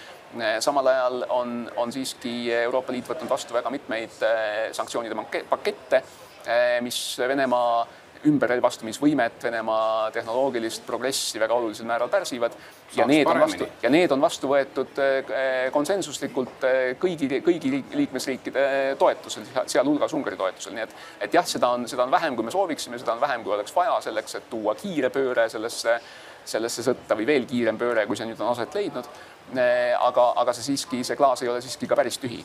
samal 0.60 0.88
ajal 0.88 1.26
on, 1.30 1.72
on 1.76 1.92
siiski 1.94 2.52
Euroopa 2.54 2.94
Liit 2.94 3.10
võtnud 3.10 3.30
vastu 3.30 3.54
väga 3.54 3.70
mitmeid 3.74 4.22
eh, 4.26 4.70
sanktsioonide 4.74 5.18
pakette, 5.50 6.02
eh, 6.46 6.80
mis 6.82 6.98
Venemaa 7.20 7.86
ümberrelvastumisvõimet, 8.30 9.44
Venemaa 9.44 10.12
tehnoloogilist 10.16 10.86
progressi 10.88 11.40
väga 11.42 11.56
olulisel 11.56 11.88
määral 11.88 12.10
pärsivad. 12.10 12.56
Ja 12.96 13.08
need 13.10 13.28
on 13.28 13.40
vastu, 13.40 13.68
ja 13.82 13.90
need 13.90 14.12
on 14.14 14.22
vastu 14.22 14.50
võetud 14.52 15.00
eh, 15.02 15.70
konsensuslikult 15.74 16.66
kõigi, 17.02 17.30
kõigi 17.46 17.72
liikmesriikide 17.94 18.66
toetusel, 19.00 19.48
sealhulgas 19.66 20.14
Ungari 20.14 20.38
toetusel, 20.40 20.76
nii 20.78 20.86
et, 20.86 20.98
et 21.28 21.40
jah, 21.40 21.48
seda 21.48 21.74
on, 21.74 21.88
seda 21.90 22.06
on 22.06 22.14
vähem, 22.14 22.38
kui 22.38 22.46
me 22.48 22.54
sooviksime, 22.54 23.00
seda 23.02 23.16
on 23.18 23.24
vähem, 23.24 23.44
kui 23.44 23.56
oleks 23.56 23.76
vaja 23.76 24.00
selleks, 24.08 24.40
et 24.40 24.50
tuua 24.52 24.76
kiire 24.80 25.10
pööre 25.14 25.48
sellesse, 25.50 26.00
sellesse 26.46 26.86
sõtta 26.86 27.18
või 27.18 27.28
veel 27.28 27.48
kiirem 27.50 27.80
pööre, 27.82 28.06
kui 28.08 28.20
see 28.20 28.30
nüüd 28.30 28.42
on 28.44 28.54
aset 28.54 28.76
leidnud. 28.78 29.10
Aga, 29.54 30.30
aga 30.40 30.54
see 30.56 30.72
siiski, 30.72 31.04
see 31.04 31.20
klaas 31.20 31.44
ei 31.44 31.50
ole 31.52 31.62
siiski 31.62 31.90
ka 31.90 31.98
päris 32.00 32.18
tühi 32.22 32.40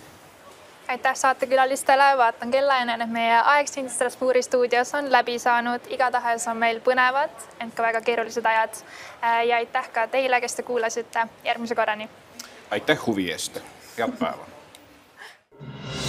aitäh 0.89 1.15
saatekülalistele, 1.15 2.17
vaatan 2.17 2.51
kella 2.51 2.77
ja 2.77 2.85
näen, 2.85 3.03
et 3.03 3.11
meie 3.11 3.41
aeg 3.53 3.69
siin 3.69 3.91
Strasbourgi 3.91 4.43
stuudios 4.43 4.95
on 4.95 5.13
läbi 5.13 5.39
saanud, 5.39 5.81
igatahes 5.91 6.49
on 6.49 6.57
meil 6.57 6.81
põnevad, 6.81 7.35
ent 7.61 7.75
ka 7.75 7.83
väga 7.83 8.01
keerulised 8.01 8.47
ajad. 8.47 8.81
Äh, 9.23 9.47
ja 9.47 9.57
aitäh 9.57 9.91
ka 9.93 10.07
teile, 10.09 10.41
kes 10.41 10.55
te 10.55 10.63
kuulasite, 10.63 11.27
järgmise 11.45 11.75
korrani. 11.75 12.09
aitäh 12.71 13.07
huvi 13.07 13.31
eest, 13.33 13.61
head 13.99 14.13
päeva 14.19 14.47